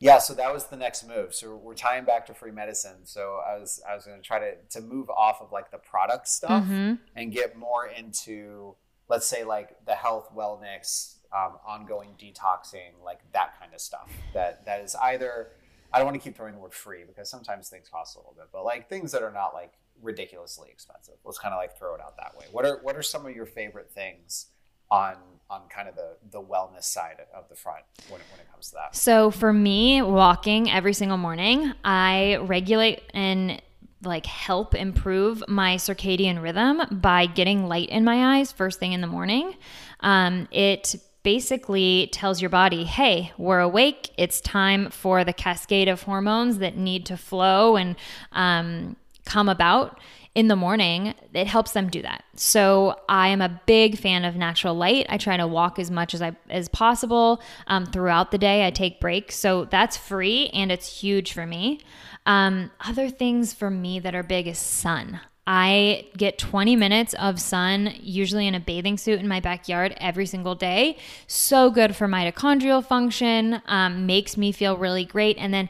[0.00, 1.34] Yeah, so that was the next move.
[1.34, 3.04] So we're tying back to free medicine.
[3.04, 5.78] So I was I was going to try to to move off of like the
[5.78, 6.94] product stuff mm-hmm.
[7.16, 8.76] and get more into
[9.08, 14.08] let's say like the health wellness, um, ongoing detoxing, like that kind of stuff.
[14.34, 15.48] That that is either
[15.92, 18.34] I don't want to keep throwing the word free because sometimes things cost a little
[18.36, 21.14] bit, but like things that are not like ridiculously expensive.
[21.24, 22.46] Let's kind of like throw it out that way.
[22.52, 24.46] What are what are some of your favorite things
[24.90, 25.16] on
[25.50, 28.68] on kind of the the wellness side of the front when it, when it comes
[28.68, 28.94] to that?
[28.94, 33.60] So for me, walking every single morning, I regulate and
[34.02, 39.00] like help improve my circadian rhythm by getting light in my eyes first thing in
[39.00, 39.54] the morning.
[40.00, 44.10] Um, it basically tells your body, hey, we're awake.
[44.16, 47.96] It's time for the cascade of hormones that need to flow and
[48.32, 50.00] um, come about
[50.38, 52.22] in the morning, it helps them do that.
[52.36, 55.04] So I am a big fan of natural light.
[55.08, 58.64] I try to walk as much as I as possible um, throughout the day.
[58.64, 61.80] I take breaks, so that's free and it's huge for me.
[62.24, 65.18] Um, other things for me that are big is sun.
[65.44, 70.26] I get 20 minutes of sun, usually in a bathing suit in my backyard every
[70.26, 70.98] single day.
[71.26, 75.36] So good for mitochondrial function, um, makes me feel really great.
[75.36, 75.68] And then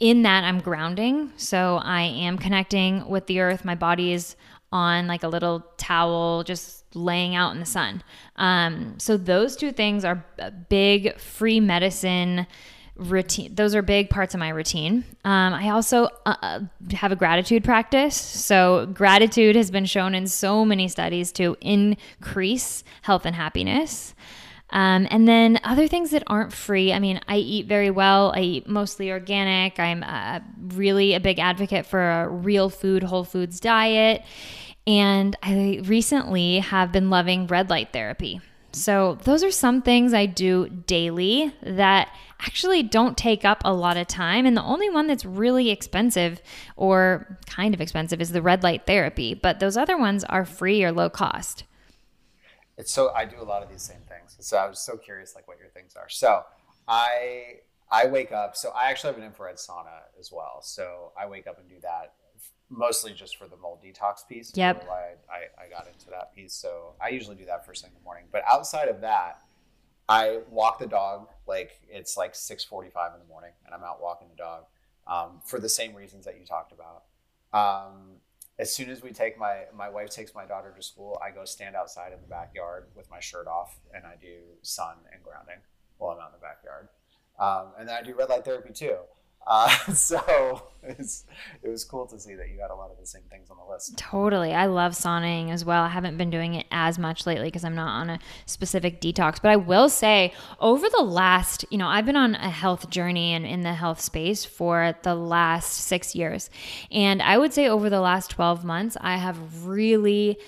[0.00, 1.32] in that I'm grounding.
[1.36, 3.64] So I am connecting with the earth.
[3.64, 4.36] My body is
[4.70, 8.02] on like a little towel, just laying out in the sun.
[8.36, 10.24] Um, so those two things are
[10.68, 12.46] big free medicine
[12.98, 17.16] routine those are big parts of my routine um, i also uh, uh, have a
[17.16, 23.36] gratitude practice so gratitude has been shown in so many studies to increase health and
[23.36, 24.16] happiness
[24.70, 26.92] um, and then other things that aren't free.
[26.92, 28.32] I mean, I eat very well.
[28.34, 29.80] I eat mostly organic.
[29.80, 30.40] I'm uh,
[30.74, 34.22] really a big advocate for a real food, whole foods diet.
[34.86, 38.40] And I recently have been loving red light therapy.
[38.72, 43.96] So, those are some things I do daily that actually don't take up a lot
[43.96, 44.44] of time.
[44.44, 46.42] And the only one that's really expensive
[46.76, 49.32] or kind of expensive is the red light therapy.
[49.32, 51.64] But those other ones are free or low cost.
[52.76, 54.07] It's so, I do a lot of these same things.
[54.38, 56.08] So, I was so curious, like, what your things are.
[56.08, 56.44] So,
[56.86, 58.56] I I wake up.
[58.56, 60.60] So I actually have an infrared sauna as well.
[60.62, 62.12] So I wake up and do that
[62.70, 64.52] mostly just for the mold detox piece.
[64.54, 64.86] Yep.
[64.86, 66.54] Why I, I got into that piece.
[66.54, 68.24] So I usually do that first thing in the morning.
[68.30, 69.40] But outside of that,
[70.08, 74.28] I walk the dog like it's like 6:45 in the morning, and I'm out walking
[74.28, 74.64] the dog
[75.06, 77.04] um, for the same reasons that you talked about.
[77.52, 78.16] Um,
[78.58, 81.44] as soon as we take my my wife takes my daughter to school, I go
[81.44, 85.62] stand outside in the backyard with my shirt off, and I do sun and grounding
[85.98, 86.88] while I'm out in the backyard.
[87.38, 88.96] Um, and then I do red light therapy too.
[89.48, 91.24] Uh, so it was,
[91.62, 93.56] it was cool to see that you got a lot of the same things on
[93.56, 93.96] the list.
[93.96, 94.52] Totally.
[94.52, 95.82] I love sauning as well.
[95.82, 99.40] I haven't been doing it as much lately because I'm not on a specific detox.
[99.40, 103.32] But I will say, over the last, you know, I've been on a health journey
[103.32, 106.50] and in the health space for the last six years.
[106.90, 110.38] And I would say over the last 12 months, I have really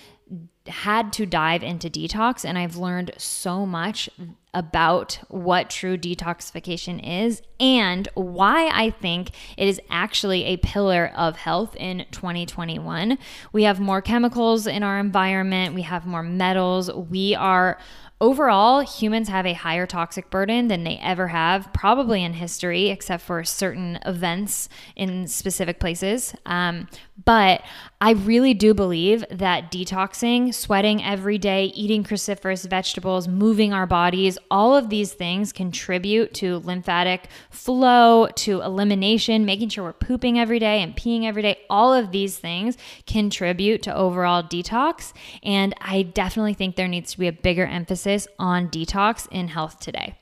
[0.67, 4.09] had to dive into detox and I've learned so much
[4.53, 11.37] about what true detoxification is and why I think it is actually a pillar of
[11.37, 13.19] health in 2021.
[13.53, 17.79] We have more chemicals in our environment, we have more metals, we are
[18.23, 23.23] Overall, humans have a higher toxic burden than they ever have, probably in history, except
[23.23, 26.35] for certain events in specific places.
[26.45, 26.87] Um,
[27.25, 27.63] but
[28.03, 34.37] I really do believe that detoxing, sweating every day, eating cruciferous vegetables, moving our bodies,
[34.51, 40.59] all of these things contribute to lymphatic flow, to elimination, making sure we're pooping every
[40.59, 41.59] day and peeing every day.
[41.71, 45.13] All of these things contribute to overall detox.
[45.43, 49.81] And I definitely think there needs to be a bigger emphasis on detox in health
[49.81, 50.17] today.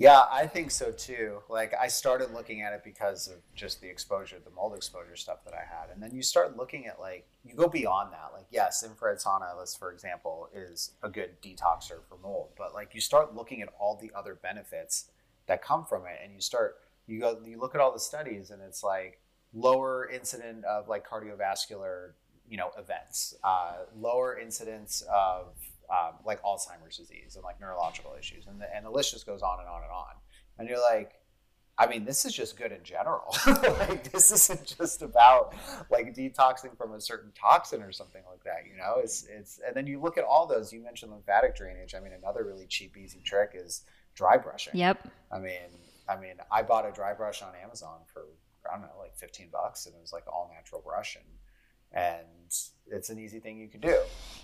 [0.00, 1.40] Yeah, I think so too.
[1.48, 5.44] Like I started looking at it because of just the exposure, the mold exposure stuff
[5.44, 5.90] that I had.
[5.92, 8.30] And then you start looking at like you go beyond that.
[8.32, 12.94] Like yes, infrared sauna, let's for example, is a good detoxer for mold, but like
[12.94, 15.10] you start looking at all the other benefits
[15.48, 16.76] that come from it and you start
[17.08, 19.20] you go you look at all the studies and it's like
[19.52, 22.12] lower incident of like cardiovascular,
[22.48, 25.56] you know, events, uh, lower incidence of
[25.90, 29.42] um, like Alzheimer's disease and like neurological issues, and the, and the list just goes
[29.42, 30.14] on and on and on.
[30.58, 31.12] And you're like,
[31.80, 33.36] I mean, this is just good in general.
[33.46, 35.54] like this isn't just about
[35.90, 38.66] like detoxing from a certain toxin or something like that.
[38.68, 40.72] You know, it's it's and then you look at all those.
[40.72, 41.94] You mentioned lymphatic drainage.
[41.94, 43.82] I mean, another really cheap, easy trick is
[44.16, 44.76] dry brushing.
[44.76, 45.08] Yep.
[45.30, 45.70] I mean,
[46.08, 48.24] I mean, I bought a dry brush on Amazon for
[48.68, 52.26] I don't know, like fifteen bucks, and it was like all natural brush and and
[52.90, 53.96] it's an easy thing you can do.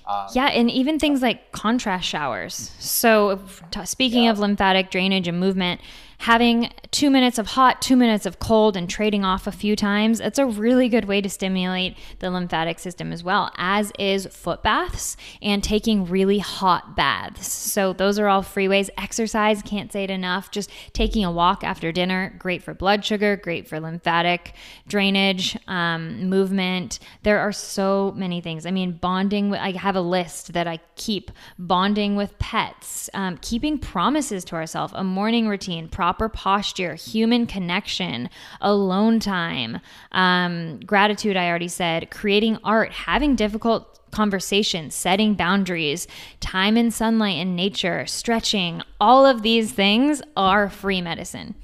[0.07, 2.73] Um, yeah, and even things like contrast showers.
[2.79, 3.41] So,
[3.85, 4.31] speaking yeah.
[4.31, 5.81] of lymphatic drainage and movement,
[6.19, 10.21] having two minutes of hot, two minutes of cold, and trading off a few times,
[10.21, 14.63] it's a really good way to stimulate the lymphatic system as well, as is foot
[14.63, 17.47] baths and taking really hot baths.
[17.51, 18.91] So, those are all free ways.
[18.97, 20.51] Exercise, can't say it enough.
[20.51, 24.55] Just taking a walk after dinner, great for blood sugar, great for lymphatic
[24.87, 26.99] drainage, um, movement.
[27.23, 28.67] There are so many things.
[28.67, 33.79] I mean, bonding, I have a list that I keep bonding with pets, um, keeping
[33.79, 38.29] promises to ourselves, a morning routine, proper posture, human connection,
[38.61, 39.81] alone time,
[40.13, 46.07] um, gratitude, I already said, creating art, having difficult conversations, setting boundaries,
[46.41, 51.55] time in sunlight and nature, stretching, all of these things are free medicine.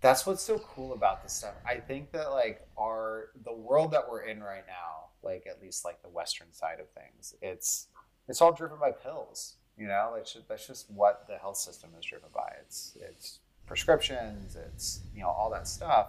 [0.00, 1.56] That's what's so cool about this stuff.
[1.68, 5.84] I think that like our the world that we're in right now, like at least
[5.84, 7.88] like the western side of things, it's
[8.28, 9.56] it's all driven by pills.
[9.76, 12.48] You know, it's just, that's just what the health system is driven by.
[12.60, 16.08] It's it's prescriptions, it's you know all that stuff,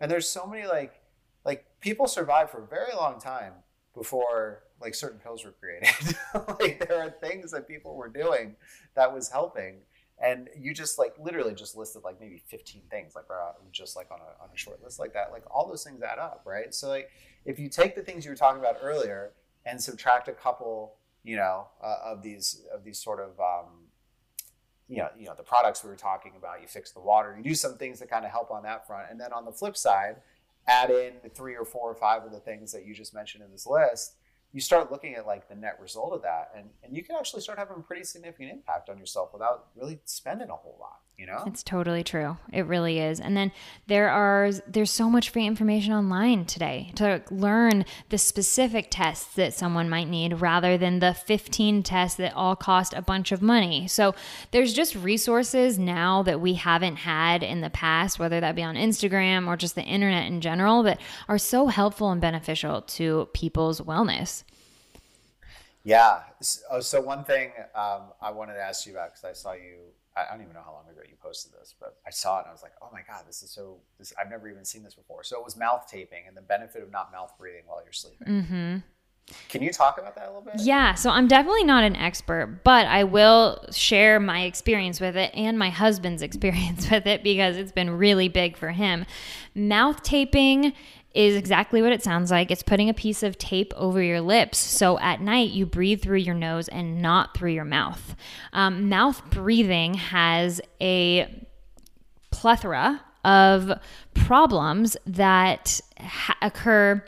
[0.00, 1.00] and there's so many like
[1.44, 3.54] like people survive for a very long time
[3.94, 6.16] before like certain pills were created.
[6.60, 8.56] like there are things that people were doing
[8.94, 9.76] that was helping,
[10.22, 13.24] and you just like literally just listed like maybe 15 things like
[13.72, 15.32] just like on a on a short list like that.
[15.32, 16.74] Like all those things add up, right?
[16.74, 17.10] So like
[17.44, 19.32] if you take the things you were talking about earlier
[19.66, 23.90] and subtract a couple, you know, uh, of these of these sort of um,
[24.88, 27.44] you know, you know, the products we were talking about, you fix the water, you
[27.44, 29.06] do some things that kind of help on that front.
[29.08, 30.16] And then on the flip side,
[30.66, 33.52] add in three or four or five of the things that you just mentioned in
[33.52, 34.14] this list
[34.52, 37.42] you start looking at like the net result of that and, and you can actually
[37.42, 41.26] start having a pretty significant impact on yourself without really spending a whole lot you
[41.26, 41.42] know?
[41.46, 42.38] It's totally true.
[42.50, 43.20] It really is.
[43.20, 43.52] And then
[43.86, 49.52] there are there's so much free information online today to learn the specific tests that
[49.52, 53.86] someone might need rather than the 15 tests that all cost a bunch of money.
[53.86, 54.14] So
[54.50, 58.74] there's just resources now that we haven't had in the past whether that be on
[58.74, 63.80] instagram or just the internet in general that are so helpful and beneficial to people's
[63.82, 64.39] wellness
[65.84, 66.20] yeah.
[66.40, 69.78] So, so one thing um, I wanted to ask you about because I saw you.
[70.16, 72.48] I don't even know how long ago you posted this, but I saw it and
[72.48, 74.94] I was like, "Oh my god, this is so." This I've never even seen this
[74.94, 75.22] before.
[75.22, 78.26] So it was mouth taping and the benefit of not mouth breathing while you're sleeping.
[78.26, 78.76] Mm-hmm.
[79.48, 80.54] Can you talk about that a little bit?
[80.58, 85.32] Yeah, so I'm definitely not an expert, but I will share my experience with it
[85.34, 89.06] and my husband's experience with it because it's been really big for him.
[89.54, 90.72] Mouth taping
[91.14, 92.50] is exactly what it sounds like.
[92.50, 94.58] It's putting a piece of tape over your lips.
[94.58, 98.14] So at night, you breathe through your nose and not through your mouth.
[98.52, 101.46] Um, mouth breathing has a
[102.30, 103.72] plethora of
[104.14, 107.04] problems that ha- occur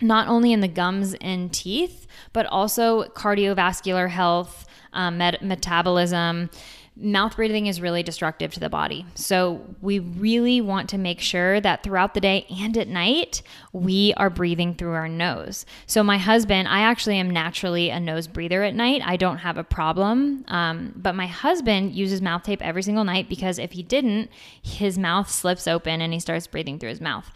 [0.00, 6.50] not only in the gums and teeth, but also cardiovascular health, um, met- metabolism
[6.96, 9.06] mouth breathing is really destructive to the body.
[9.14, 14.12] So we really want to make sure that throughout the day and at night, we
[14.16, 15.64] are breathing through our nose.
[15.86, 19.00] So my husband, I actually am naturally a nose breather at night.
[19.04, 20.44] I don't have a problem.
[20.48, 24.30] Um, but my husband uses mouth tape every single night because if he didn't,
[24.62, 27.30] his mouth slips open and he starts breathing through his mouth.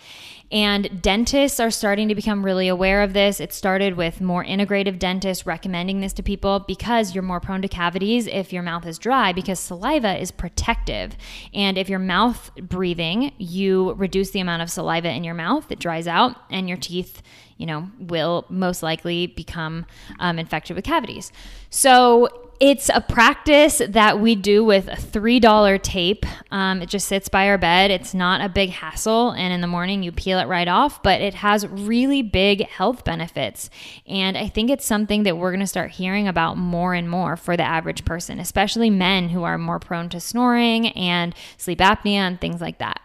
[0.52, 3.40] And dentists are starting to become really aware of this.
[3.40, 7.68] It started with more integrative dentists recommending this to people because you're more prone to
[7.68, 11.16] cavities if your mouth is dry because saliva is protective.
[11.52, 15.80] And if you're mouth breathing, you reduce the amount of saliva in your mouth, it
[15.80, 17.22] dries out, and your teeth
[17.56, 19.86] you know, will most likely become
[20.18, 21.32] um, infected with cavities.
[21.70, 26.24] So it's a practice that we do with a $3 tape.
[26.50, 27.90] Um, it just sits by our bed.
[27.90, 29.32] It's not a big hassle.
[29.32, 33.04] And in the morning, you peel it right off, but it has really big health
[33.04, 33.68] benefits.
[34.06, 37.36] And I think it's something that we're going to start hearing about more and more
[37.36, 42.20] for the average person, especially men who are more prone to snoring and sleep apnea
[42.20, 43.00] and things like that.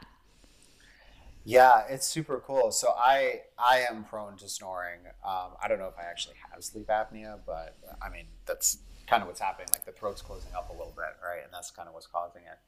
[1.43, 2.71] Yeah, it's super cool.
[2.71, 4.99] So I I am prone to snoring.
[5.25, 8.77] Um, I don't know if I actually have sleep apnea, but I mean that's
[9.07, 9.67] kind of what's happening.
[9.73, 11.43] Like the throat's closing up a little bit, right?
[11.43, 12.59] And that's kind of what's causing it.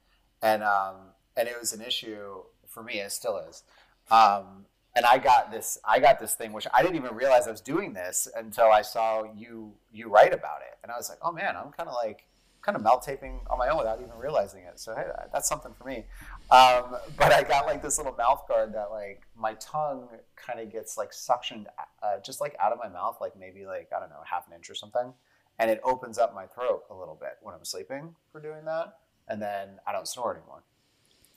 [0.41, 0.95] And um,
[1.37, 2.99] and it was an issue for me.
[2.99, 3.63] It still is.
[4.09, 4.65] Um,
[4.95, 5.77] and I got this.
[5.85, 8.81] I got this thing, which I didn't even realize I was doing this until I
[8.81, 11.95] saw you you write about it, and I was like, oh man, I'm kind of
[11.95, 12.25] like
[12.61, 14.79] kind of mouth taping on my own without even realizing it.
[14.79, 16.05] So hey, that's something for me.
[16.53, 20.71] Um, but I got like this little mouth guard that like my tongue kind of
[20.71, 21.65] gets like suctioned
[22.03, 24.53] uh, just like out of my mouth, like maybe like I don't know half an
[24.53, 25.13] inch or something
[25.59, 28.97] and it opens up my throat a little bit when I'm sleeping for doing that,
[29.27, 30.63] and then I don't snore anymore.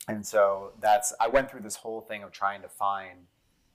[0.09, 3.27] And so that's I went through this whole thing of trying to find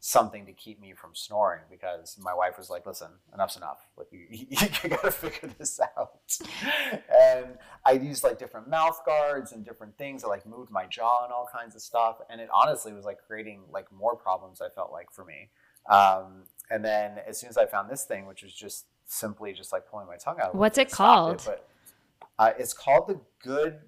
[0.03, 3.87] something to keep me from snoring because my wife was like, "Listen, enough's enough.
[3.95, 6.19] Like you, you, you got to figure this out."
[7.21, 10.23] and I used like different mouth guards and different things.
[10.23, 13.19] I like moved my jaw and all kinds of stuff, and it honestly was like
[13.25, 14.59] creating like more problems.
[14.59, 15.49] I felt like for me.
[15.89, 19.71] Um, and then as soon as I found this thing, which was just simply just
[19.71, 20.55] like pulling my tongue out.
[20.55, 21.41] What's it called?
[21.41, 21.67] It, but
[22.39, 23.79] uh, it's called the Good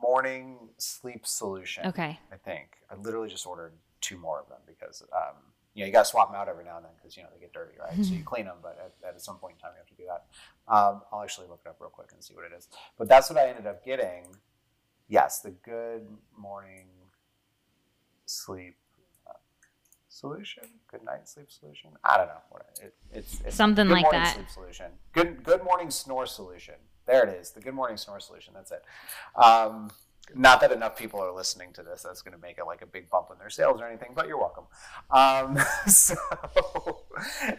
[0.00, 1.86] Morning Sleep Solution.
[1.86, 2.18] Okay.
[2.32, 3.72] I think I literally just ordered
[4.04, 5.36] two more of them because um,
[5.72, 7.30] you know you got to swap them out every now and then because you know
[7.32, 7.96] they get dirty, right?
[8.04, 10.04] so you clean them, but at, at, some point in time you have to do
[10.06, 10.24] that.
[10.72, 12.68] Um, I'll actually look it up real quick and see what it is.
[12.98, 14.36] But that's what I ended up getting.
[15.08, 16.86] Yes, the Good Morning
[18.26, 18.76] Sleep
[20.14, 21.90] solution, good night sleep solution.
[22.04, 24.34] I don't know what it, it's, it's something like that.
[24.34, 24.86] Sleep solution.
[25.12, 26.74] Good good morning snore solution.
[27.06, 27.50] There it is.
[27.50, 28.54] The good morning snore solution.
[28.54, 28.82] That's it.
[29.36, 29.90] Um,
[30.34, 32.02] not that enough people are listening to this.
[32.02, 34.26] That's going to make it like a big bump in their sales or anything, but
[34.26, 34.64] you're welcome.
[35.10, 36.14] Um, so,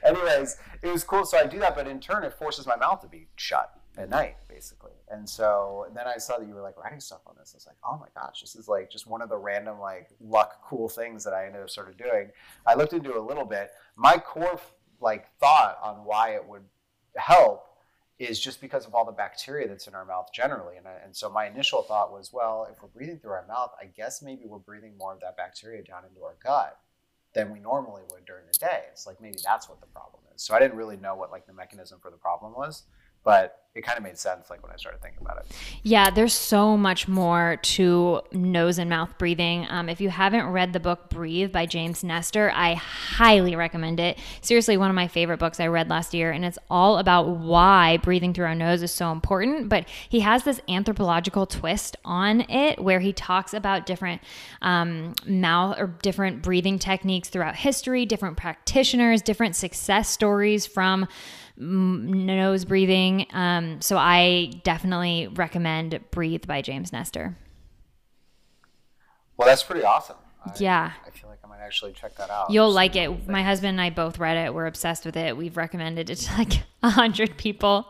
[0.03, 1.25] anyways, it was cool.
[1.25, 4.09] So I do that, but in turn, it forces my mouth to be shut at
[4.09, 4.91] night, basically.
[5.09, 7.53] And so then I saw that you were like writing stuff on this.
[7.53, 10.09] I was like, oh my gosh, this is like just one of the random like
[10.19, 12.29] luck cool things that I ended up sort of doing.
[12.65, 13.71] I looked into it a little bit.
[13.95, 14.59] My core
[14.99, 16.63] like thought on why it would
[17.15, 17.65] help
[18.17, 20.77] is just because of all the bacteria that's in our mouth generally.
[20.77, 23.85] And, and so my initial thought was, well, if we're breathing through our mouth, I
[23.85, 26.79] guess maybe we're breathing more of that bacteria down into our gut
[27.33, 28.83] than we normally would during the day.
[28.91, 30.41] It's like maybe that's what the problem is.
[30.41, 32.83] So I didn't really know what like the mechanism for the problem was
[33.25, 35.45] but it kind of made sense like when I started thinking about it.
[35.83, 39.67] Yeah, there's so much more to nose and mouth breathing.
[39.69, 44.17] Um, if you haven't read the book Breathe by James Nestor, I highly recommend it.
[44.39, 47.97] Seriously, one of my favorite books I read last year, and it's all about why
[47.97, 49.67] breathing through our nose is so important.
[49.67, 54.21] But he has this anthropological twist on it where he talks about different
[54.61, 61.09] um, mouth or different breathing techniques throughout history, different practitioners, different success stories from
[61.57, 63.27] nose breathing.
[63.31, 67.37] Um, so I definitely recommend Breathe by James Nestor.
[69.37, 70.17] Well, that's pretty awesome.
[70.57, 70.91] yeah.
[71.05, 72.49] I feel like I might actually check that out.
[72.49, 73.27] You'll like it.
[73.27, 74.53] My husband and I both read it.
[74.53, 75.35] We're obsessed with it.
[75.35, 77.87] We've recommended it to like a hundred people.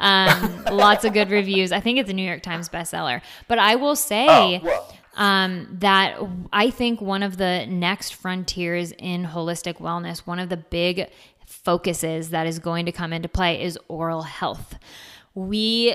[0.00, 1.72] Um, lots of good reviews.
[1.72, 3.22] I think it's a New York Times bestseller.
[3.48, 4.26] But I will say
[4.62, 6.18] oh, um, that
[6.52, 11.10] I think one of the next frontiers in holistic wellness, one of the big
[11.52, 14.78] focuses that is going to come into play is oral health.
[15.34, 15.94] We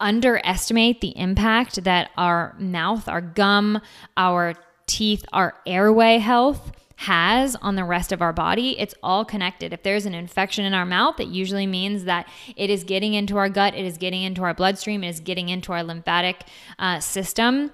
[0.00, 3.80] underestimate the impact that our mouth, our gum,
[4.16, 4.54] our
[4.86, 8.78] teeth, our airway health has on the rest of our body.
[8.78, 9.72] It's all connected.
[9.72, 13.36] If there's an infection in our mouth, it usually means that it is getting into
[13.36, 16.44] our gut, it is getting into our bloodstream, it is getting into our lymphatic
[16.78, 17.72] uh, system.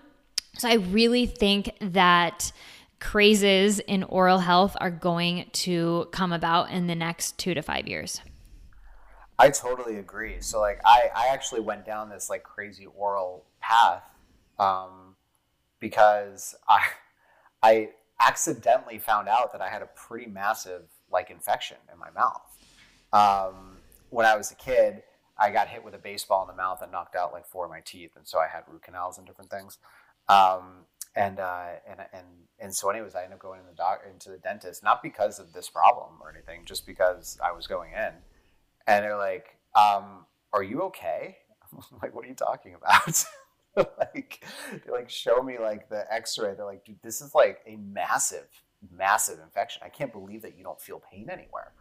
[0.58, 2.52] So I really think that
[3.00, 7.88] crazes in oral health are going to come about in the next two to five
[7.88, 8.20] years.
[9.38, 10.36] I totally agree.
[10.40, 14.04] So like I, I actually went down this like crazy oral path
[14.58, 15.16] um,
[15.80, 16.82] because I
[17.62, 17.90] I
[18.20, 22.42] accidentally found out that I had a pretty massive like infection in my mouth.
[23.12, 23.78] Um,
[24.10, 25.02] when I was a kid,
[25.38, 27.70] I got hit with a baseball in the mouth and knocked out like four of
[27.70, 29.78] my teeth, and so I had root canals and different things.
[30.28, 30.84] Um,
[31.14, 32.26] and uh, and and
[32.58, 35.38] and so, anyways, I ended up going in the doc into the dentist, not because
[35.38, 38.12] of this problem or anything, just because I was going in,
[38.86, 41.38] and they're like, um, "Are you okay?"
[41.72, 43.24] I'm like, "What are you talking about?"
[43.98, 44.44] like,
[44.84, 46.54] they like show me like the X-ray.
[46.54, 48.48] They're like, "Dude, this is like a massive,
[48.96, 49.82] massive infection.
[49.84, 51.72] I can't believe that you don't feel pain anywhere."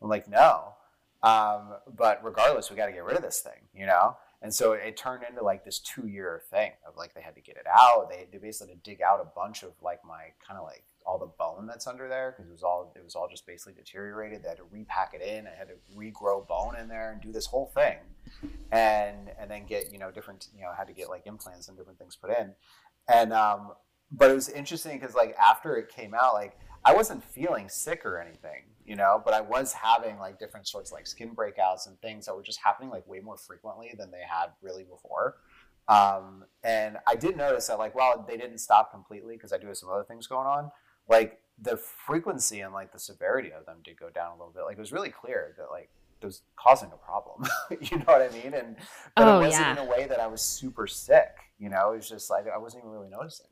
[0.00, 0.74] I'm like, "No."
[1.22, 4.16] Um, but regardless, we got to get rid of this thing, you know.
[4.42, 7.40] And so it turned into like this two year thing of like they had to
[7.40, 8.10] get it out.
[8.10, 11.18] They, had to basically dig out a bunch of like my kind of like all
[11.18, 14.42] the bone that's under there because it was all it was all just basically deteriorated.
[14.42, 15.46] They had to repack it in.
[15.46, 17.96] I had to regrow bone in there and do this whole thing,
[18.72, 21.76] and and then get you know different you know had to get like implants and
[21.76, 22.52] different things put in,
[23.08, 23.72] and um,
[24.10, 28.06] but it was interesting because like after it came out like I wasn't feeling sick
[28.06, 31.88] or anything you know, but I was having like different sorts of like skin breakouts
[31.88, 35.36] and things that were just happening like way more frequently than they had really before.
[35.88, 39.66] Um, and I did notice that like, well, they didn't stop completely because I do
[39.66, 40.70] have some other things going on.
[41.08, 44.62] Like the frequency and like the severity of them did go down a little bit.
[44.64, 47.48] Like it was really clear that like it was causing a problem.
[47.80, 48.54] you know what I mean?
[48.54, 48.76] And
[49.16, 49.72] but oh, it wasn't yeah.
[49.72, 51.36] in a way that I was super sick.
[51.58, 53.46] You know, it was just like I wasn't even really noticing.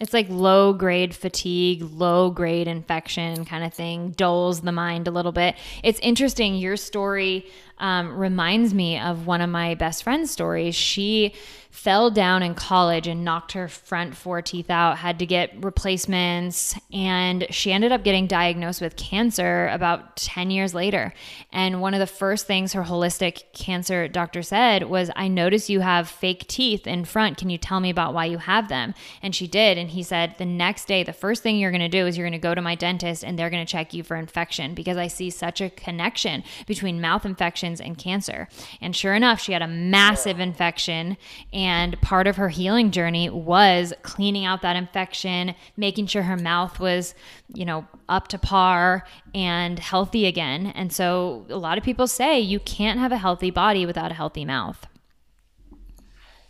[0.00, 5.10] It's like low grade fatigue, low grade infection kind of thing, dulls the mind a
[5.10, 5.56] little bit.
[5.82, 6.54] It's interesting.
[6.54, 7.46] Your story
[7.80, 10.74] um, reminds me of one of my best friend's stories.
[10.74, 11.34] She
[11.70, 16.78] fell down in college and knocked her front four teeth out, had to get replacements,
[16.92, 21.14] and she ended up getting diagnosed with cancer about 10 years later.
[21.52, 25.80] And one of the first things her holistic cancer doctor said was, I notice you
[25.80, 27.38] have fake teeth in front.
[27.38, 28.92] Can you tell me about why you have them?
[29.22, 29.78] And she did.
[29.78, 32.28] And he said, The next day, the first thing you're going to do is you're
[32.28, 34.96] going to go to my dentist and they're going to check you for infection because
[34.96, 37.24] I see such a connection between mouth
[37.70, 38.48] infections and cancer.
[38.80, 41.16] And sure enough, she had a massive infection
[41.52, 46.80] and part of her healing journey was cleaning out that infection, making sure her mouth
[46.80, 47.14] was,
[47.54, 49.04] you know, up to par
[49.34, 50.66] and healthy again.
[50.66, 54.14] And so a lot of people say you can't have a healthy body without a
[54.14, 54.86] healthy mouth.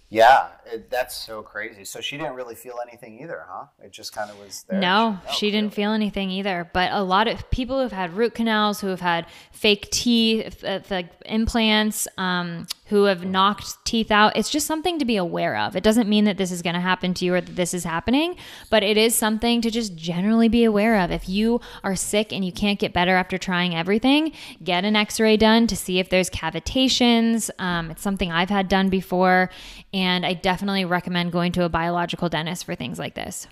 [0.09, 1.85] Yeah, it, that's so crazy.
[1.85, 3.66] So she didn't really feel anything either, huh?
[3.83, 4.79] It just kind of was there.
[4.79, 6.71] No, she, she didn't feel anything either.
[6.73, 11.07] But a lot of people who've had root canals, who have had fake teeth, like
[11.27, 14.37] implants, um, who have knocked teeth out.
[14.37, 15.77] It's just something to be aware of.
[15.77, 17.85] It doesn't mean that this is going to happen to you or that this is
[17.85, 18.35] happening,
[18.68, 21.12] but it is something to just generally be aware of.
[21.12, 24.33] If you are sick and you can't get better after trying everything,
[24.64, 27.49] get an x ray done to see if there's cavitations.
[27.61, 29.51] Um, it's something I've had done before,
[29.95, 33.47] and I definitely recommend going to a biological dentist for things like this.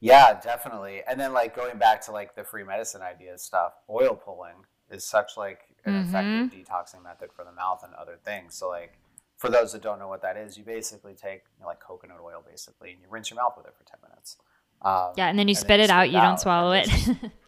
[0.00, 1.02] Yeah, definitely.
[1.08, 5.04] And then like going back to like the free medicine idea stuff, oil pulling is
[5.04, 6.08] such like an mm-hmm.
[6.08, 8.54] effective detoxing method for the mouth and other things.
[8.54, 8.98] So like
[9.36, 12.18] for those that don't know what that is, you basically take you know, like coconut
[12.22, 14.36] oil basically and you rinse your mouth with it for 10 minutes.
[14.82, 16.88] Um, yeah, and then you spit it out, you don't swallow it.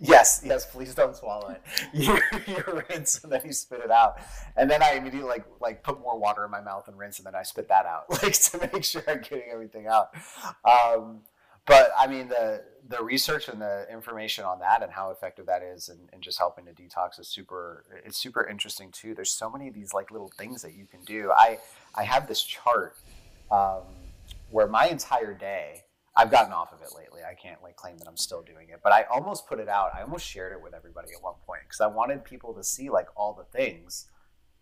[0.00, 0.66] Yes, yes.
[0.66, 1.62] Please don't swallow it.
[1.92, 4.18] You, you rinse and then you spit it out,
[4.56, 7.26] and then I immediately like like put more water in my mouth and rinse, and
[7.26, 10.10] then I spit that out, like to make sure I'm getting everything out.
[10.64, 11.20] Um,
[11.66, 15.62] but I mean the the research and the information on that and how effective that
[15.62, 17.84] is, and, and just helping to detox is super.
[18.04, 19.14] It's super interesting too.
[19.14, 21.30] There's so many of these like little things that you can do.
[21.36, 21.58] I
[21.94, 22.96] I have this chart
[23.50, 23.82] um,
[24.50, 27.20] where my entire day I've gotten off of it lately.
[27.28, 29.92] I can't like claim that I'm still doing it, but I almost put it out.
[29.94, 32.90] I almost shared it with everybody at one point because I wanted people to see
[32.90, 34.08] like all the things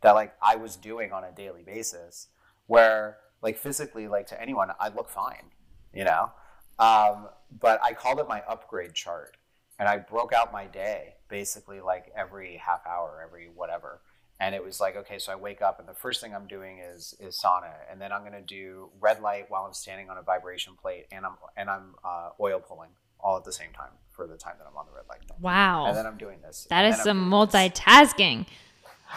[0.03, 2.29] that like I was doing on a daily basis.
[2.67, 5.51] Where like physically, like to anyone, I look fine,
[5.93, 6.31] you know.
[6.79, 7.29] Um,
[7.61, 9.37] but I called it my upgrade chart,
[9.79, 14.03] and I broke out my day basically like every half hour, every whatever
[14.41, 16.79] and it was like okay so i wake up and the first thing i'm doing
[16.79, 17.73] is is sauna.
[17.91, 21.07] And then i'm going to do red light while i'm standing on a vibration plate
[21.13, 24.55] and i'm and i'm uh, oil pulling all at the same time for the time
[24.59, 25.37] that i'm on the red light thing.
[25.41, 25.87] wow.
[25.87, 26.67] And then i'm doing this.
[26.71, 28.47] That is some multitasking.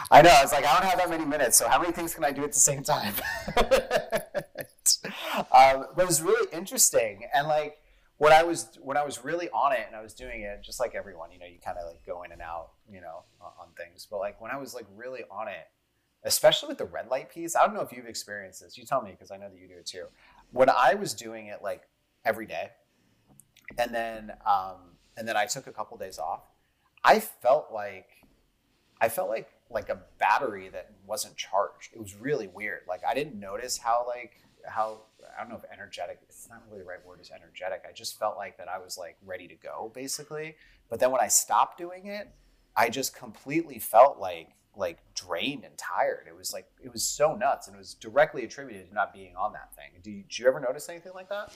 [0.10, 0.36] I know.
[0.42, 2.44] It's like i don't have that many minutes so how many things can i do
[2.44, 3.14] at the same time?
[5.52, 7.24] Um, but it was really interesting.
[7.34, 7.78] And like
[8.18, 10.80] when I was when I was really on it and I was doing it just
[10.80, 13.68] like everyone, you know, you kind of like go in and out, you know, on
[13.78, 14.08] things.
[14.10, 15.68] But like when I was like really on it,
[16.24, 18.78] especially with the red light piece, I don't know if you've experienced this.
[18.78, 20.06] You tell me because I know that you do it too.
[20.52, 21.84] When I was doing it like
[22.24, 22.70] every day,
[23.78, 26.44] and then um, and then I took a couple days off,
[27.04, 28.10] I felt like
[29.02, 31.94] I felt like like a battery that wasn't charged.
[31.94, 32.82] It was really weird.
[32.88, 34.34] Like I didn't notice how like
[34.66, 35.02] how
[35.36, 36.20] I don't know if energetic.
[36.24, 37.20] It's not really the right word.
[37.22, 37.84] Is energetic.
[37.88, 40.56] I just felt like that I was like ready to go, basically.
[40.90, 42.34] But then when I stopped doing it,
[42.76, 46.26] I just completely felt like like drained and tired.
[46.28, 49.36] It was like it was so nuts, and it was directly attributed to not being
[49.36, 49.92] on that thing.
[50.02, 51.54] Do you, you ever notice anything like that?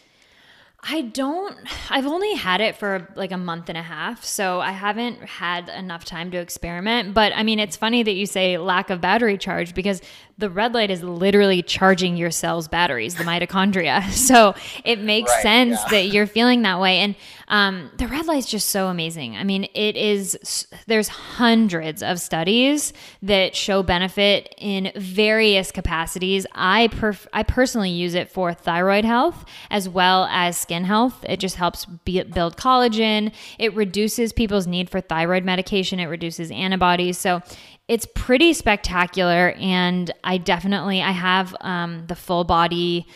[0.82, 1.58] I don't,
[1.90, 4.24] I've only had it for like a month and a half.
[4.24, 7.14] So I haven't had enough time to experiment.
[7.14, 10.02] But I mean, it's funny that you say lack of battery charge because
[10.38, 14.04] the red light is literally charging your cells' batteries, the mitochondria.
[14.28, 15.90] So it makes right, sense yeah.
[15.92, 16.98] that you're feeling that way.
[16.98, 17.16] And
[17.48, 19.38] um, the red light is just so amazing.
[19.38, 26.46] I mean, it is, there's hundreds of studies that show benefit in various capacities.
[26.52, 31.24] I, perf- I personally use it for thyroid health as well as skin health.
[31.30, 33.32] It just helps be- build collagen.
[33.58, 36.02] It reduces people's need for thyroid medication.
[36.02, 37.18] It reduces antibodies.
[37.18, 37.42] So
[37.88, 43.08] it's pretty spectacular and i definitely i have um, the full body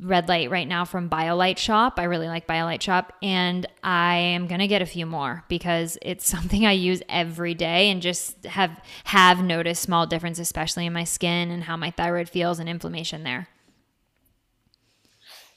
[0.00, 1.98] red light right now from biolight shop.
[1.98, 5.98] I really like biolight shop and i am going to get a few more because
[6.02, 10.92] it's something i use every day and just have have noticed small difference especially in
[10.92, 13.48] my skin and how my thyroid feels and inflammation there.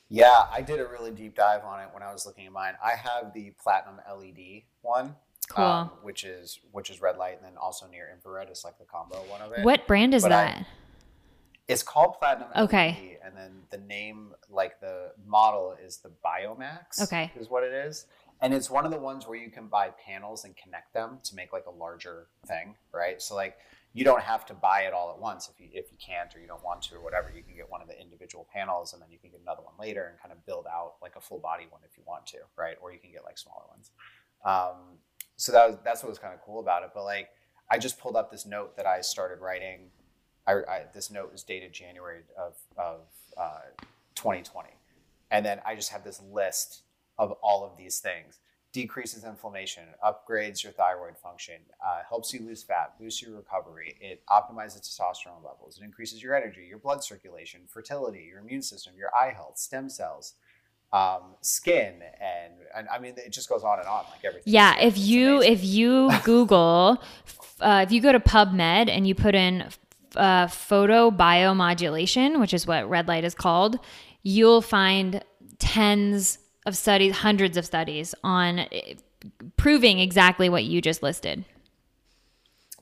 [0.10, 2.74] Yeah i did a really deep dive on it when i was looking at mine.
[2.84, 5.16] I have the platinum led one
[5.52, 5.66] Cool.
[5.66, 8.86] Um, which is which is red light, and then also near infrared is like the
[8.86, 9.64] combo one of it.
[9.64, 10.58] What brand is but that?
[10.58, 10.66] I,
[11.68, 12.50] it's called Platinum.
[12.56, 13.20] Okay.
[13.22, 17.02] LED, and then the name, like the model, is the Biomax.
[17.04, 17.32] Okay.
[17.40, 18.06] Is what it is,
[18.42, 21.36] and it's one of the ones where you can buy panels and connect them to
[21.36, 23.22] make like a larger thing, right?
[23.22, 23.58] So like
[23.94, 26.40] you don't have to buy it all at once if you if you can't or
[26.40, 27.32] you don't want to or whatever.
[27.36, 29.74] You can get one of the individual panels and then you can get another one
[29.80, 32.38] later and kind of build out like a full body one if you want to,
[32.58, 32.78] right?
[32.82, 33.92] Or you can get like smaller ones.
[34.44, 34.98] Um,
[35.42, 36.92] so that was that's what was kind of cool about it.
[36.94, 37.30] But like,
[37.70, 39.90] I just pulled up this note that I started writing.
[40.46, 43.02] I, I this note was dated January of of
[43.36, 43.62] uh,
[44.14, 44.70] 2020,
[45.32, 46.84] and then I just have this list
[47.18, 48.38] of all of these things.
[48.72, 53.98] Decreases inflammation, upgrades your thyroid function, uh, helps you lose fat, boosts your recovery.
[54.00, 55.80] It optimizes testosterone levels.
[55.82, 59.90] It increases your energy, your blood circulation, fertility, your immune system, your eye health, stem
[59.90, 60.36] cells,
[60.94, 64.52] um, skin and, and I mean it just goes on and on like everything.
[64.52, 67.02] Yeah, if you if you Google
[67.62, 69.66] uh, if you go to PubMed and you put in
[70.16, 73.80] uh, photo biomodulation, which is what red light is called,
[74.24, 75.24] you'll find
[75.60, 78.96] tens of studies, hundreds of studies on eh,
[79.58, 81.46] proving exactly what you just listed.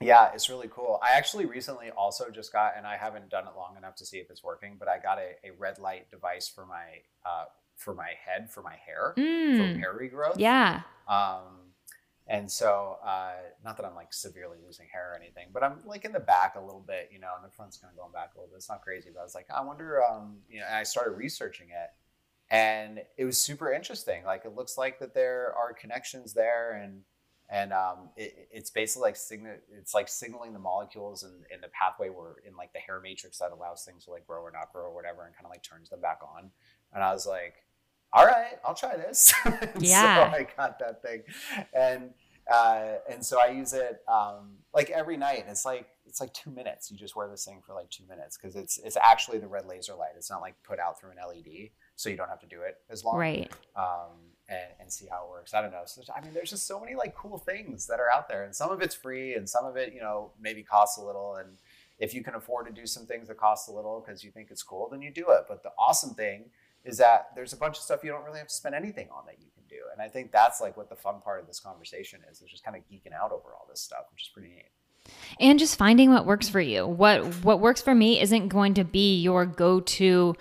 [0.01, 0.97] Yeah, it's really cool.
[1.03, 4.17] I actually recently also just got, and I haven't done it long enough to see
[4.17, 6.85] if it's working, but I got a, a red light device for my
[7.25, 7.45] uh,
[7.79, 9.57] for my head for my hair mm.
[9.57, 10.37] for hair regrowth.
[10.37, 10.81] Yeah.
[11.07, 11.69] Um,
[12.27, 13.31] and so, uh,
[13.63, 16.55] not that I'm like severely losing hair or anything, but I'm like in the back
[16.55, 18.57] a little bit, you know, and the front's kind of going back a little bit.
[18.57, 21.11] It's not crazy, but I was like, I wonder, um, you know, and I started
[21.11, 21.89] researching it
[22.53, 24.23] and it was super interesting.
[24.25, 27.01] Like, it looks like that there are connections there and,
[27.49, 31.69] and um, it, it's basically like signal, it's like signaling the molecules in, in the
[31.69, 34.71] pathway where in like the hair matrix that allows things to like grow or not
[34.71, 36.51] grow or whatever and kind of like turns them back on.
[36.93, 37.55] And I was like,
[38.13, 39.33] all right, I'll try this.
[39.79, 40.31] Yeah.
[40.31, 41.23] so I got that thing,
[41.73, 42.11] and
[42.51, 45.45] uh, and so I use it um, like every night.
[45.47, 46.89] It's like it's like two minutes.
[46.89, 49.65] You just wear this thing for like two minutes because it's it's actually the red
[49.65, 50.11] laser light.
[50.17, 52.77] It's not like put out through an LED, so you don't have to do it
[52.89, 53.17] as long.
[53.17, 53.51] Right.
[53.75, 54.17] Um,
[54.49, 55.53] and, and see how it works.
[55.53, 55.83] I don't know.
[55.85, 58.55] So, I mean, there's just so many like cool things that are out there, and
[58.55, 61.35] some of it's free, and some of it, you know, maybe costs a little.
[61.35, 61.57] And
[61.99, 64.47] if you can afford to do some things that cost a little because you think
[64.49, 65.43] it's cool, then you do it.
[65.47, 66.45] But the awesome thing
[66.89, 69.25] is that there's a bunch of stuff you don't really have to spend anything on
[69.27, 69.81] that you can do.
[69.93, 72.65] And I think that's like what the fun part of this conversation is, is just
[72.65, 74.69] kind of geeking out over all this stuff, which is pretty neat.
[75.39, 76.85] And just finding what works for you.
[76.85, 80.35] What what works for me isn't going to be your go-to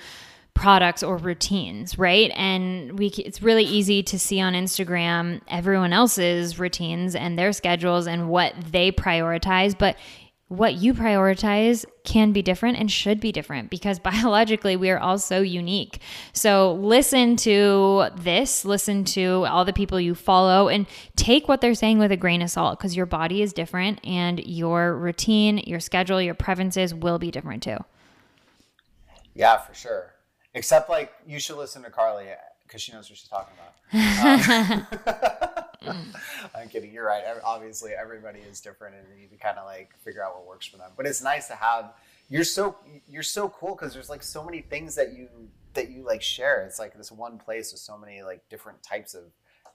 [0.54, 2.32] products or routines, right?
[2.34, 8.06] And we it's really easy to see on Instagram everyone else's routines and their schedules
[8.06, 9.96] and what they prioritize, but
[10.48, 15.18] what you prioritize can be different and should be different because biologically we are all
[15.18, 16.00] so unique.
[16.32, 20.86] So listen to this, listen to all the people you follow, and
[21.16, 24.40] take what they're saying with a grain of salt because your body is different and
[24.46, 27.78] your routine, your schedule, your preferences will be different too.
[29.34, 30.14] Yeah, for sure.
[30.54, 32.26] Except like you should listen to Carly
[32.68, 34.86] because she knows what she's talking about.
[35.86, 36.04] Um,
[36.54, 36.92] I'm kidding.
[36.92, 37.22] You're right.
[37.42, 40.66] Obviously, everybody is different, and you need to kind of like figure out what works
[40.66, 40.90] for them.
[40.96, 41.94] But it's nice to have.
[42.28, 42.76] You're so
[43.08, 45.28] you're so cool because there's like so many things that you
[45.72, 46.62] that you like share.
[46.62, 49.22] It's like this one place with so many like different types of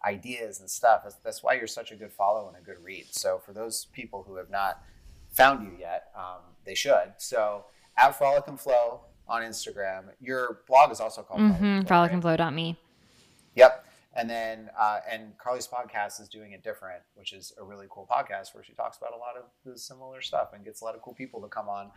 [0.06, 1.02] ideas and stuff.
[1.04, 3.06] That's, that's why you're such a good follow and a good read.
[3.12, 4.84] So for those people who have not
[5.32, 7.14] found you yet, um, they should.
[7.18, 7.66] So
[7.98, 10.06] at Frolic and Flow on Instagram.
[10.20, 12.78] Your blog is also called mm-hmm, frolicandflow.me.
[13.56, 13.86] Yep.
[14.16, 18.08] And then, uh, and Carly's podcast is doing it different, which is a really cool
[18.10, 20.94] podcast where she talks about a lot of the similar stuff and gets a lot
[20.94, 21.90] of cool people to come on.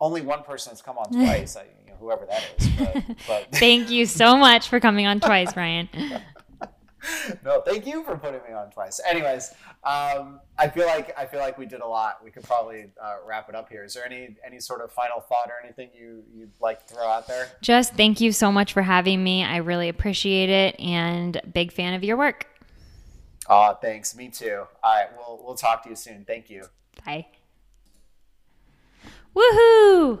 [0.00, 2.68] Only one person has come on twice, I, you know, whoever that is.
[2.68, 3.52] But, but.
[3.52, 5.90] Thank you so much for coming on twice, Brian.
[7.44, 9.00] No, thank you for putting me on twice.
[9.08, 9.50] Anyways,
[9.84, 12.22] um, I feel like I feel like we did a lot.
[12.22, 13.84] We could probably uh, wrap it up here.
[13.84, 17.06] Is there any any sort of final thought or anything you you'd like to throw
[17.06, 17.48] out there?
[17.62, 19.44] Just thank you so much for having me.
[19.44, 22.46] I really appreciate it, and big fan of your work.
[23.48, 24.14] Oh, thanks.
[24.14, 24.64] Me too.
[24.82, 26.24] All right, we'll we'll talk to you soon.
[26.24, 26.64] Thank you.
[27.04, 27.26] Bye.
[29.34, 30.20] Woohoo!